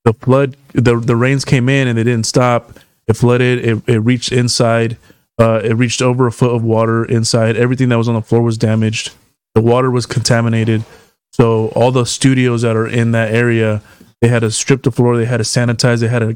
the 0.03 0.13
flood 0.13 0.57
the 0.73 0.97
the 0.97 1.15
rains 1.15 1.45
came 1.45 1.69
in 1.69 1.87
and 1.87 1.97
they 1.97 2.03
didn't 2.03 2.25
stop. 2.25 2.79
It 3.07 3.15
flooded 3.15 3.65
it, 3.65 3.83
it 3.87 3.99
reached 3.99 4.31
inside 4.31 4.97
uh 5.39 5.61
it 5.63 5.73
reached 5.73 6.01
over 6.01 6.27
a 6.27 6.31
foot 6.31 6.53
of 6.53 6.63
water 6.63 7.05
inside. 7.05 7.55
Everything 7.55 7.89
that 7.89 7.97
was 7.97 8.07
on 8.07 8.15
the 8.15 8.21
floor 8.21 8.41
was 8.41 8.57
damaged. 8.57 9.13
The 9.55 9.61
water 9.61 9.91
was 9.91 10.05
contaminated. 10.05 10.83
So 11.31 11.69
all 11.69 11.91
the 11.91 12.05
studios 12.05 12.61
that 12.61 12.75
are 12.75 12.87
in 12.87 13.11
that 13.11 13.33
area 13.33 13.81
they 14.21 14.27
had 14.27 14.39
to 14.39 14.51
strip 14.51 14.83
the 14.83 14.91
floor 14.91 15.17
they 15.17 15.25
had 15.25 15.37
to 15.37 15.43
sanitize 15.43 15.99
they 15.99 16.07
had 16.07 16.19
to 16.19 16.35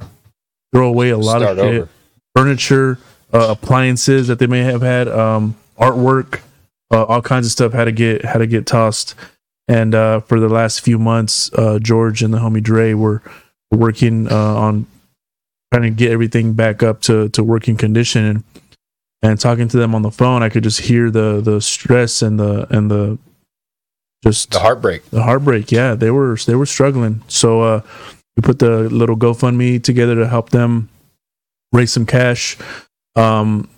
throw 0.73 0.87
away 0.87 1.09
a 1.09 1.17
lot 1.17 1.41
Start 1.41 1.57
of 1.59 1.65
shit 1.65 1.87
furniture 2.35 2.99
uh, 3.33 3.47
appliances 3.49 4.27
that 4.27 4.39
they 4.39 4.47
may 4.47 4.59
have 4.59 4.81
had 4.81 5.07
um 5.07 5.55
artwork 5.77 6.41
uh, 6.91 7.03
all 7.05 7.21
kinds 7.21 7.45
of 7.45 7.51
stuff 7.51 7.73
had 7.73 7.85
to 7.85 7.91
get 7.91 8.23
had 8.25 8.39
to 8.39 8.47
get 8.47 8.65
tossed 8.65 9.15
And 9.67 9.93
uh, 9.93 10.21
for 10.21 10.39
the 10.39 10.47
last 10.49 10.81
few 10.81 10.97
months, 10.97 11.51
uh, 11.53 11.77
George 11.79 12.23
and 12.23 12.33
the 12.33 12.37
homie 12.39 12.63
Dre 12.63 12.93
were 12.93 13.21
working 13.71 14.31
uh, 14.31 14.55
on 14.55 14.85
trying 15.73 15.83
to 15.83 15.89
get 15.89 16.11
everything 16.11 16.53
back 16.53 16.81
up 16.83 17.01
to, 17.01 17.27
to 17.29 17.43
working 17.43 17.75
condition. 17.75 18.23
And, 18.25 18.43
and 19.21 19.39
talking 19.39 19.67
to 19.67 19.77
them 19.77 19.93
on 19.93 20.03
the 20.03 20.11
phone, 20.11 20.41
I 20.43 20.49
could 20.49 20.63
just 20.63 20.79
hear 20.81 21.11
the 21.11 21.41
the 21.41 21.59
stress 21.59 22.21
and 22.21 22.39
the 22.39 22.65
and 22.73 22.89
the 22.89 23.17
just 24.23 24.51
The 24.51 24.59
heartbreak. 24.59 25.09
the 25.11 25.23
heartbreak 25.23 25.71
yeah 25.71 25.93
they 25.95 26.11
were 26.11 26.37
they 26.47 26.55
were 26.55 26.65
struggling 26.65 27.21
so 27.27 27.61
uh 27.61 27.81
we 28.35 28.41
put 28.41 28.59
the 28.59 28.89
little 28.89 29.15
gofundme 29.15 29.81
together 29.83 30.15
to 30.15 30.27
help 30.27 30.49
them 30.49 30.89
raise 31.71 31.91
some 31.91 32.05
cash 32.05 32.57
um 33.15 33.69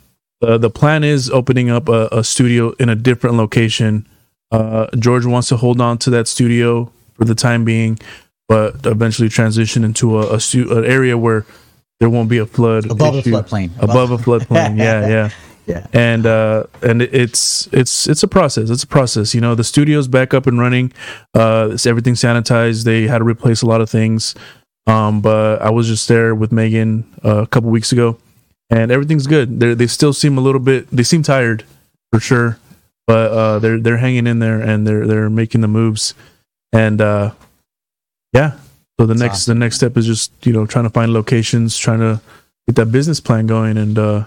the, 0.42 0.58
the 0.58 0.70
plan 0.70 1.04
is 1.04 1.30
opening 1.30 1.70
up 1.70 1.90
a, 1.90 2.08
a 2.12 2.24
studio 2.24 2.72
in 2.80 2.90
a 2.90 2.96
different 2.96 3.36
location. 3.38 4.08
Uh 4.52 4.88
george 4.98 5.26
wants 5.26 5.48
to 5.50 5.58
hold 5.58 5.80
on 5.82 5.98
to 6.00 6.10
that 6.10 6.28
studio 6.28 6.92
for 7.16 7.26
the 7.26 7.36
time 7.36 7.64
being 7.66 8.00
but 8.48 8.84
eventually 8.86 9.30
transition 9.30 9.84
into 9.84 10.18
a, 10.20 10.36
a 10.36 10.40
stu- 10.40 10.76
an 10.76 10.84
area 10.86 11.16
where 11.16 11.46
there 12.00 12.10
won't 12.10 12.30
be 12.30 12.40
a 12.40 12.46
flood 12.48 12.90
Above 12.90 13.16
issue. 13.18 13.32
floodplain. 13.32 13.70
above 13.80 14.10
a 14.12 14.18
floodplain 14.18 14.76
yeah 14.78 15.08
yeah. 15.16 15.30
Yeah. 15.68 15.86
and 15.94 16.26
uh 16.26 16.64
and 16.82 17.04
it's 17.04 17.68
it's 17.72 18.08
it's 18.08 18.24
a 18.24 18.28
process. 18.28 18.72
It's 18.72 18.82
a 18.82 18.88
process. 18.88 19.36
You 19.36 19.42
know 19.42 19.54
the 19.54 19.64
studio's 19.64 20.08
back 20.08 20.34
up 20.34 20.48
and 20.48 20.58
running. 20.60 20.92
Uh 21.36 21.70
it's 21.74 21.86
everything 21.86 22.16
sanitized. 22.16 22.86
They 22.86 23.06
had 23.06 23.20
to 23.20 23.24
replace 23.24 23.62
a 23.62 23.68
lot 23.68 23.82
of 23.82 23.90
things. 23.90 24.34
Um 24.88 25.22
but 25.22 25.62
i 25.62 25.70
was 25.70 25.86
just 25.88 26.08
there 26.08 26.34
with 26.34 26.52
megan 26.52 27.04
uh, 27.24 27.44
a 27.44 27.48
couple 27.48 27.70
weeks 27.70 27.92
ago 27.92 28.18
and 28.70 28.92
everything's 28.92 29.28
good 29.28 29.60
they 29.60 29.74
they 29.74 29.88
still 29.88 30.14
seem 30.14 30.38
a 30.38 30.42
little 30.42 30.60
bit 30.62 30.90
they 30.92 31.04
seem 31.04 31.24
tired 31.24 31.64
for 32.12 32.20
sure 32.20 32.58
but 33.08 33.32
uh 33.32 33.60
they're 33.60 33.80
they're 33.80 33.98
hanging 33.98 34.28
in 34.28 34.40
there 34.40 34.60
and 34.62 34.86
they're 34.88 35.06
they're 35.08 35.30
making 35.30 35.62
the 35.62 35.68
moves 35.68 36.14
and 36.74 37.02
uh 37.02 37.32
yeah 38.34 38.52
so 39.00 39.06
the 39.06 39.14
That's 39.14 39.20
next 39.20 39.34
awesome. 39.36 39.60
the 39.60 39.66
next 39.66 39.76
step 39.78 39.98
is 39.98 40.06
just 40.06 40.32
you 40.46 40.54
know 40.54 40.66
trying 40.66 40.86
to 40.86 40.90
find 40.90 41.14
locations 41.14 41.78
trying 41.78 42.00
to 42.00 42.22
get 42.68 42.76
that 42.76 42.88
business 42.92 43.20
plan 43.20 43.48
going 43.48 43.78
and 43.78 43.98
uh 43.98 44.26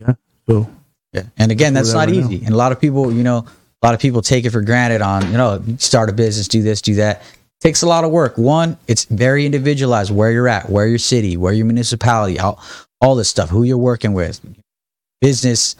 yeah 0.00 0.14
so 0.48 0.68
Yeah. 1.12 1.24
And 1.36 1.52
again, 1.52 1.74
that's 1.74 1.92
not 1.92 2.08
easy. 2.08 2.42
And 2.44 2.54
a 2.54 2.56
lot 2.56 2.72
of 2.72 2.80
people, 2.80 3.12
you 3.12 3.22
know, 3.22 3.44
a 3.82 3.86
lot 3.86 3.92
of 3.94 4.00
people 4.00 4.22
take 4.22 4.46
it 4.46 4.50
for 4.50 4.62
granted 4.62 5.02
on, 5.02 5.30
you 5.30 5.36
know, 5.36 5.62
start 5.76 6.08
a 6.08 6.12
business, 6.14 6.48
do 6.48 6.62
this, 6.62 6.80
do 6.80 6.94
that. 6.94 7.22
takes 7.60 7.82
a 7.82 7.86
lot 7.86 8.04
of 8.04 8.10
work. 8.10 8.38
One, 8.38 8.78
it's 8.88 9.04
very 9.04 9.44
individualized 9.44 10.10
where 10.10 10.30
you're 10.32 10.48
at, 10.48 10.70
where 10.70 10.86
your 10.86 10.98
city, 10.98 11.36
where 11.36 11.52
your 11.52 11.66
municipality, 11.66 12.38
all, 12.40 12.62
all 13.02 13.14
this 13.16 13.28
stuff, 13.28 13.50
who 13.50 13.64
you're 13.64 13.76
working 13.76 14.14
with, 14.14 14.40
business, 15.20 15.76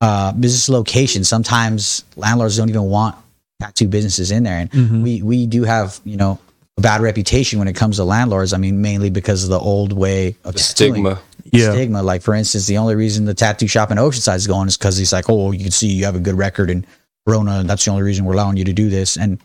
uh, 0.00 0.32
business 0.32 0.68
location. 0.68 1.22
Sometimes 1.22 2.02
landlords 2.16 2.56
don't 2.56 2.68
even 2.68 2.82
want 2.84 3.14
tattoo 3.60 3.88
businesses 3.88 4.30
in 4.32 4.42
there. 4.42 4.58
And 4.58 4.70
Mhm. 4.72 5.02
we, 5.02 5.22
we 5.22 5.46
do 5.46 5.62
have, 5.64 6.00
you 6.04 6.16
know, 6.16 6.38
a 6.78 6.80
bad 6.80 7.00
reputation 7.02 7.58
when 7.58 7.68
it 7.68 7.74
comes 7.74 7.96
to 7.96 8.04
landlords. 8.04 8.52
I 8.52 8.56
mean, 8.58 8.80
mainly 8.82 9.10
because 9.10 9.44
of 9.44 9.50
the 9.50 9.58
old 9.60 9.92
way 9.92 10.34
of 10.44 10.54
The 10.54 10.58
stigma. 10.60 11.20
yeah 11.52 11.72
stigma. 11.72 12.02
Like 12.02 12.22
for 12.22 12.34
instance, 12.34 12.66
the 12.66 12.78
only 12.78 12.94
reason 12.96 13.26
the 13.26 13.34
tattoo 13.34 13.68
shop 13.68 13.90
in 13.90 13.98
Oceanside 13.98 14.36
is 14.36 14.46
going 14.46 14.68
is 14.68 14.76
because 14.78 14.96
he's 14.96 15.12
like, 15.12 15.28
oh, 15.28 15.52
you 15.52 15.60
can 15.62 15.70
see 15.70 15.88
you 15.88 16.06
have 16.06 16.16
a 16.16 16.20
good 16.20 16.36
record 16.38 16.70
in 16.70 16.84
Rona, 17.26 17.58
and 17.60 17.68
that's 17.70 17.84
the 17.84 17.90
only 17.90 18.02
reason 18.02 18.24
we're 18.24 18.32
allowing 18.32 18.56
you 18.56 18.64
to 18.64 18.72
do 18.72 18.88
this. 18.90 19.16
And 19.16 19.38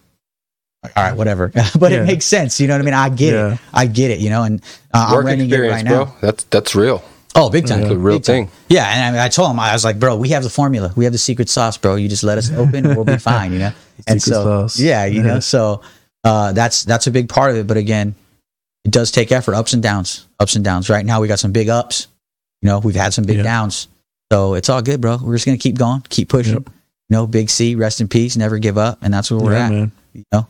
all 0.83 1.03
right, 1.03 1.15
whatever. 1.15 1.49
but 1.79 1.91
Yeah. 1.91 2.01
it 2.01 2.05
makes 2.05 2.25
sense. 2.25 2.59
You 2.59 2.67
know 2.67 2.75
what 2.75 2.81
I 2.81 2.85
mean? 2.85 2.93
I 2.93 3.09
get 3.09 3.33
Yeah. 3.33 3.53
it. 3.53 3.59
I 3.73 3.85
get 3.87 4.09
it. 4.11 4.19
You 4.19 4.29
know, 4.29 4.43
and 4.43 4.61
uh, 4.93 5.07
I'm 5.09 5.25
renting 5.25 5.47
it 5.49 5.53
experience, 5.53 5.75
right 5.83 5.85
bro. 5.85 6.05
now. 6.05 6.15
That's 6.21 6.43
that's 6.45 6.75
real. 6.75 7.03
Oh, 7.39 7.49
big 7.49 7.67
time. 7.67 7.81
It's 7.81 7.91
a 7.91 7.97
real 7.97 8.19
thing. 8.19 8.49
Yeah, 8.67 8.85
and 8.87 9.15
I, 9.17 9.25
I 9.25 9.29
told 9.29 9.51
him 9.51 9.59
I 9.59 9.71
was 9.73 9.85
like, 9.85 9.99
bro, 9.99 10.15
we 10.17 10.29
have 10.29 10.43
the 10.43 10.49
formula, 10.49 10.91
we 10.95 11.03
have 11.05 11.13
the 11.13 11.19
secret 11.19 11.49
sauce, 11.49 11.77
bro. 11.77 11.95
You 11.95 12.09
just 12.09 12.23
let 12.23 12.37
us 12.37 12.51
open, 12.51 12.85
and 12.85 12.95
we'll 12.95 13.05
be 13.05 13.17
fine. 13.33 13.53
You 13.53 13.59
know, 13.59 13.71
and 14.07 14.21
Secret 14.21 14.35
so 14.35 14.43
sauce. 14.43 14.79
yeah, 14.79 15.05
you 15.05 15.21
Yeah. 15.21 15.27
know, 15.35 15.39
so 15.39 15.81
uh, 16.23 16.51
that's 16.53 16.83
that's 16.83 17.07
a 17.07 17.11
big 17.11 17.29
part 17.29 17.51
of 17.51 17.57
it. 17.57 17.67
But 17.67 17.77
again, 17.77 18.15
it 18.83 18.91
does 18.91 19.11
take 19.11 19.31
effort, 19.31 19.53
ups 19.55 19.73
and 19.73 19.83
downs, 19.83 20.25
ups 20.39 20.55
and 20.55 20.65
downs. 20.65 20.89
Right 20.89 21.05
now, 21.05 21.21
we 21.21 21.27
got 21.27 21.39
some 21.39 21.51
big 21.51 21.69
ups. 21.69 22.07
You 22.63 22.69
know, 22.69 22.79
we've 22.79 22.95
had 22.95 23.13
some 23.13 23.23
big 23.25 23.37
Yeah. 23.37 23.43
downs, 23.43 23.87
so 24.31 24.55
it's 24.55 24.67
all 24.69 24.81
good, 24.81 24.99
bro. 24.99 25.17
We're 25.21 25.35
just 25.35 25.45
gonna 25.45 25.57
keep 25.59 25.77
going, 25.77 26.03
keep 26.09 26.29
pushing. 26.29 26.53
Yep. 26.53 26.69
You 27.09 27.15
know, 27.15 27.27
Big 27.27 27.49
C, 27.49 27.75
rest 27.75 28.01
in 28.01 28.07
peace, 28.09 28.35
never 28.35 28.57
give 28.57 28.77
up, 28.77 28.97
and 29.01 29.13
that's 29.13 29.29
where 29.31 29.39
we're 29.39 29.53
yeah, 29.53 29.65
at. 29.67 29.71
man. 29.71 29.91
You 30.13 30.23
know, 30.33 30.47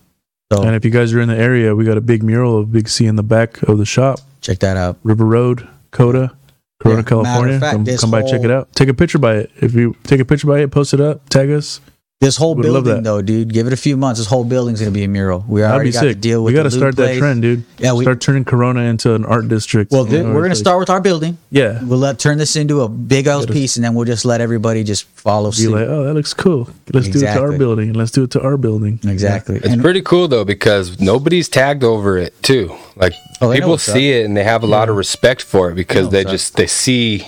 so 0.52 0.64
And 0.64 0.74
if 0.76 0.84
you 0.86 0.90
guys 0.90 1.14
are 1.14 1.20
in 1.20 1.28
the 1.30 1.38
area, 1.38 1.76
we 1.76 1.84
got 1.86 1.98
a 1.98 2.02
big 2.02 2.24
mural 2.24 2.58
of 2.60 2.72
Big 2.72 2.88
C 2.90 3.06
in 3.06 3.16
the 3.18 3.22
back 3.24 3.62
of 3.64 3.78
the 3.78 3.86
shop, 3.86 4.22
check 4.42 4.60
that 4.60 4.76
out. 4.78 4.98
River 5.04 5.26
Road, 5.26 5.68
Coda, 5.92 6.32
Corona, 6.80 7.00
Yeah, 7.00 7.04
California. 7.04 7.60
fact, 7.60 7.74
come 7.86 7.98
come 7.98 8.12
by, 8.12 8.22
check 8.22 8.42
it 8.44 8.52
out. 8.52 8.72
Take 8.74 8.90
a 8.90 8.94
picture 8.94 9.18
by 9.18 9.36
it. 9.38 9.52
If 9.58 9.74
you 9.74 9.96
take 10.04 10.20
a 10.20 10.26
picture 10.26 10.48
by 10.48 10.60
it, 10.60 10.72
post 10.72 10.94
it 10.94 11.02
up, 11.02 11.28
tag 11.30 11.50
us. 11.50 11.82
This 12.20 12.36
whole 12.36 12.56
Would 12.56 12.64
building, 12.64 13.04
though, 13.04 13.22
dude, 13.22 13.54
give 13.54 13.68
it 13.68 13.74
a 13.74 13.78
few 13.78 13.96
months. 13.96 14.20
This 14.20 14.26
whole 14.28 14.44
building's 14.44 14.80
gonna 14.80 14.90
be 14.90 15.04
a 15.04 15.08
mural. 15.08 15.46
We 15.48 15.62
That'd 15.62 15.76
already 15.76 15.90
be 15.92 15.94
got 15.94 16.02
to 16.02 16.16
deal 16.16 16.44
with. 16.44 16.52
we 16.52 16.56
got 16.58 16.64
to 16.64 16.70
the 16.70 16.76
loot 16.84 16.94
start 16.96 16.96
that 16.96 17.18
trend, 17.20 17.44
dude. 17.44 17.64
Yeah, 17.78 17.94
we- 17.94 18.06
start 18.06 18.22
turning 18.22 18.44
Corona 18.44 18.82
into 18.82 19.14
an 19.14 19.24
art 19.24 19.48
district. 19.50 19.92
Well, 19.92 20.04
You 20.06 20.10
th- 20.10 20.24
know, 20.24 20.30
we're 20.34 20.42
gonna 20.42 20.46
it's 20.54 20.60
like- 20.62 20.64
start 20.64 20.80
with 20.80 20.90
our 20.90 21.00
building. 21.00 21.38
Yeah, 21.52 21.80
We'll 21.84 22.00
let 22.00 22.18
turn 22.18 22.40
this 22.40 22.56
into 22.56 22.82
a 22.82 22.90
big 22.90 23.28
ass 23.28 23.42
Gotta- 23.42 23.54
piece, 23.54 23.76
and 23.76 23.86
then 23.86 23.94
we'll 23.94 24.06
just 24.06 24.26
let 24.26 24.42
everybody 24.42 24.84
just 24.84 25.04
follow 25.14 25.52
be 25.52 25.58
suit. 25.58 25.72
like, 25.74 25.86
oh, 25.88 26.06
that 26.06 26.16
looks 26.16 26.34
cool. 26.34 26.68
Let's 26.92 27.08
do 27.08 27.20
it 27.20 27.22
to 27.22 27.28
our 27.28 27.34
Exactly. 27.36 27.58
building. 27.60 27.94
Let's 27.94 28.10
do 28.12 28.24
it 28.24 28.32
to 28.32 28.42
our 28.42 28.58
building. 28.58 29.00
exactly. 29.08 29.58
It's 29.58 29.68
And- 29.68 29.84
pretty 29.84 30.02
cool 30.02 30.28
though 30.28 30.44
because 30.44 31.00
nobody's 31.00 31.48
tagged 31.50 31.84
over 31.84 32.18
it 32.18 32.34
too. 32.42 32.72
Like 32.96 33.14
Oh, 33.42 33.54
people 33.54 33.70
what's 33.70 33.88
up. 33.88 33.94
see 33.94 34.10
it 34.14 34.26
and 34.26 34.36
they 34.36 34.44
have 34.44 34.64
a 34.64 34.68
lot 34.68 34.90
of 34.90 34.96
respect 34.96 35.44
for 35.44 35.70
it 35.70 35.76
because 35.76 36.06
know 36.06 36.10
they 36.10 36.18
what's 36.22 36.30
up. 36.30 36.32
just 36.34 36.56
they 36.56 36.66
see. 36.66 37.28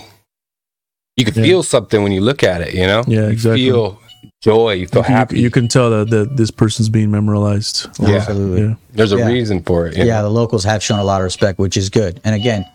You 1.15 1.25
can 1.25 1.35
Yeah. 1.35 1.43
feel 1.43 1.61
something 1.63 2.01
when 2.01 2.11
you 2.11 2.21
look 2.21 2.41
at 2.43 2.61
it. 2.61 2.73
You 2.73 2.87
know. 2.87 3.03
Yeah, 3.07 3.25
You 3.25 3.27
exactly. 3.27 3.65
feel 3.65 3.99
joy. 4.41 4.73
You 4.73 4.87
feel 4.87 5.01
You, 5.01 5.07
happy. 5.07 5.39
you 5.39 5.49
can 5.51 5.67
tell 5.67 5.89
that, 5.89 6.09
that 6.09 6.37
this 6.37 6.51
person's 6.51 6.89
being 6.89 7.11
memorialized. 7.11 7.87
Yeah. 7.99 8.15
Absolutely. 8.15 8.61
Yeah. 8.69 8.75
There's 8.93 9.11
a 9.11 9.17
Yeah. 9.17 9.27
reason 9.27 9.61
for 9.63 9.87
it. 9.87 9.97
you 9.97 10.03
Yeah, 10.05 10.17
know? 10.17 10.23
the 10.23 10.29
locals 10.29 10.63
have 10.63 10.81
shown 10.83 10.99
a 10.99 11.03
lot 11.03 11.21
of 11.21 11.25
respect, 11.25 11.59
which 11.59 11.77
is 11.77 11.89
good. 11.89 12.19
And 12.23 12.35
again, 12.35 12.65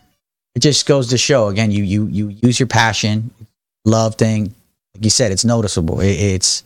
it 0.54 0.60
just 0.60 0.86
goes 0.86 1.08
to 1.08 1.18
show 1.18 1.48
again, 1.48 1.70
you 1.70 1.82
you 1.82 2.06
you 2.06 2.28
use 2.42 2.60
your 2.60 2.66
passion, 2.68 3.30
love 3.84 4.14
thing. 4.16 4.54
Like 4.94 5.04
you 5.04 5.10
said, 5.10 5.32
it's 5.32 5.44
noticeable. 5.44 6.00
It, 6.00 6.12
it's 6.12 6.62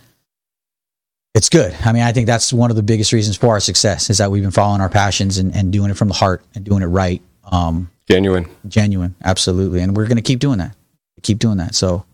it's 1.34 1.48
good. 1.48 1.74
I 1.84 1.92
mean, 1.92 2.02
I 2.02 2.12
think 2.12 2.26
that's 2.26 2.52
one 2.52 2.70
of 2.70 2.76
the 2.76 2.82
biggest 2.82 3.12
reasons 3.12 3.36
for 3.36 3.48
our 3.48 3.60
success 3.60 4.10
is 4.10 4.18
that 4.18 4.30
we've 4.30 4.42
been 4.42 4.50
following 4.50 4.80
our 4.80 4.88
passions 4.88 5.38
and, 5.38 5.54
and 5.54 5.72
doing 5.72 5.90
it 5.90 5.96
from 5.96 6.08
the 6.08 6.14
heart 6.14 6.42
and 6.54 6.64
doing 6.64 6.82
it 6.82 6.86
right. 6.86 7.22
Um, 7.50 7.90
Genuine. 8.10 8.46
genuine, 8.66 9.14
absolutely. 9.24 9.80
And 9.80 9.96
we're 9.96 10.06
gonna 10.06 10.22
keep 10.22 10.40
doing 10.40 10.58
that. 10.58 10.74
Keep 11.22 11.38
doing 11.38 11.58
that. 11.58 11.74
So 11.74 12.04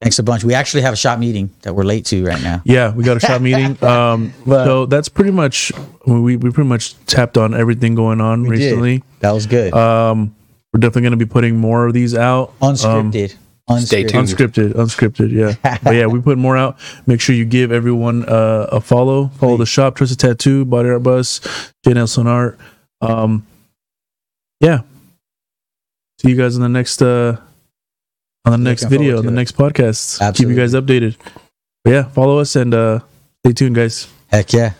thanks 0.00 0.18
a 0.18 0.22
bunch. 0.22 0.44
We 0.44 0.54
actually 0.54 0.82
have 0.82 0.92
a 0.92 0.96
shop 0.96 1.18
meeting 1.18 1.50
that 1.62 1.74
we're 1.74 1.84
late 1.84 2.06
to 2.06 2.24
right 2.24 2.42
now. 2.42 2.62
Yeah, 2.64 2.92
we 2.92 3.04
got 3.04 3.16
a 3.16 3.20
shop 3.20 3.40
meeting. 3.42 3.76
Um, 3.86 4.32
But- 4.46 4.64
so 4.64 4.86
that's 4.86 5.08
pretty 5.08 5.30
much 5.30 5.72
we 6.06 6.36
we 6.36 6.50
pretty 6.50 6.68
much 6.68 6.94
tapped 7.06 7.36
on 7.38 7.54
everything 7.54 7.94
going 7.94 8.20
on 8.20 8.42
We 8.42 8.56
did. 8.56 8.64
recently. 8.64 9.04
That 9.20 9.32
was 9.32 9.46
good. 9.46 9.72
Um, 9.74 10.34
we're 10.72 10.78
definitely 10.80 11.02
going 11.02 11.18
to 11.18 11.24
be 11.24 11.26
putting 11.26 11.56
more 11.56 11.86
of 11.86 11.92
these 11.94 12.14
out. 12.14 12.54
Um, 12.62 12.74
unscripted. 12.74 13.34
Stay 13.80 14.04
Unscripted. 14.04 14.08
tuned. 14.08 14.28
unscripted, 14.28 14.72
unscripted. 14.74 15.30
Yeah, 15.30 15.78
but 15.84 15.94
yeah, 15.94 16.06
we 16.06 16.20
put 16.20 16.38
more 16.38 16.56
out. 16.56 16.76
Make 17.06 17.20
sure 17.20 17.36
you 17.36 17.44
give 17.44 17.70
everyone 17.70 18.24
uh, 18.24 18.66
a 18.72 18.80
follow. 18.80 19.28
Follow 19.38 19.56
the 19.56 19.66
shop, 19.66 19.94
Twisted 19.96 20.18
Tattoo, 20.18 20.64
Body 20.64 20.88
Art 20.88 21.02
Bus, 21.04 21.40
J 21.84 21.92
Nelson 21.92 22.26
Art. 22.26 22.58
Um, 23.00 23.46
yeah. 24.60 24.80
See 26.20 26.30
you 26.30 26.36
guys 26.36 26.56
in 26.56 26.62
the 26.62 26.68
next 26.68 27.00
uh 27.00 27.36
on 28.44 28.52
the 28.52 28.58
next 28.70 28.84
video, 28.84 29.18
on 29.18 29.26
the 29.26 29.32
it. 29.32 29.34
next 29.34 29.56
podcast. 29.56 30.20
Absolutely. 30.20 30.32
Keep 30.32 30.48
you 30.48 30.56
guys 30.56 30.74
updated. 30.74 31.16
But 31.84 31.90
yeah, 31.90 32.02
follow 32.04 32.38
us 32.38 32.56
and 32.56 32.74
uh 32.74 33.00
stay 33.44 33.52
tuned, 33.52 33.74
guys. 33.76 34.08
Heck 34.28 34.52
yeah. 34.52 34.72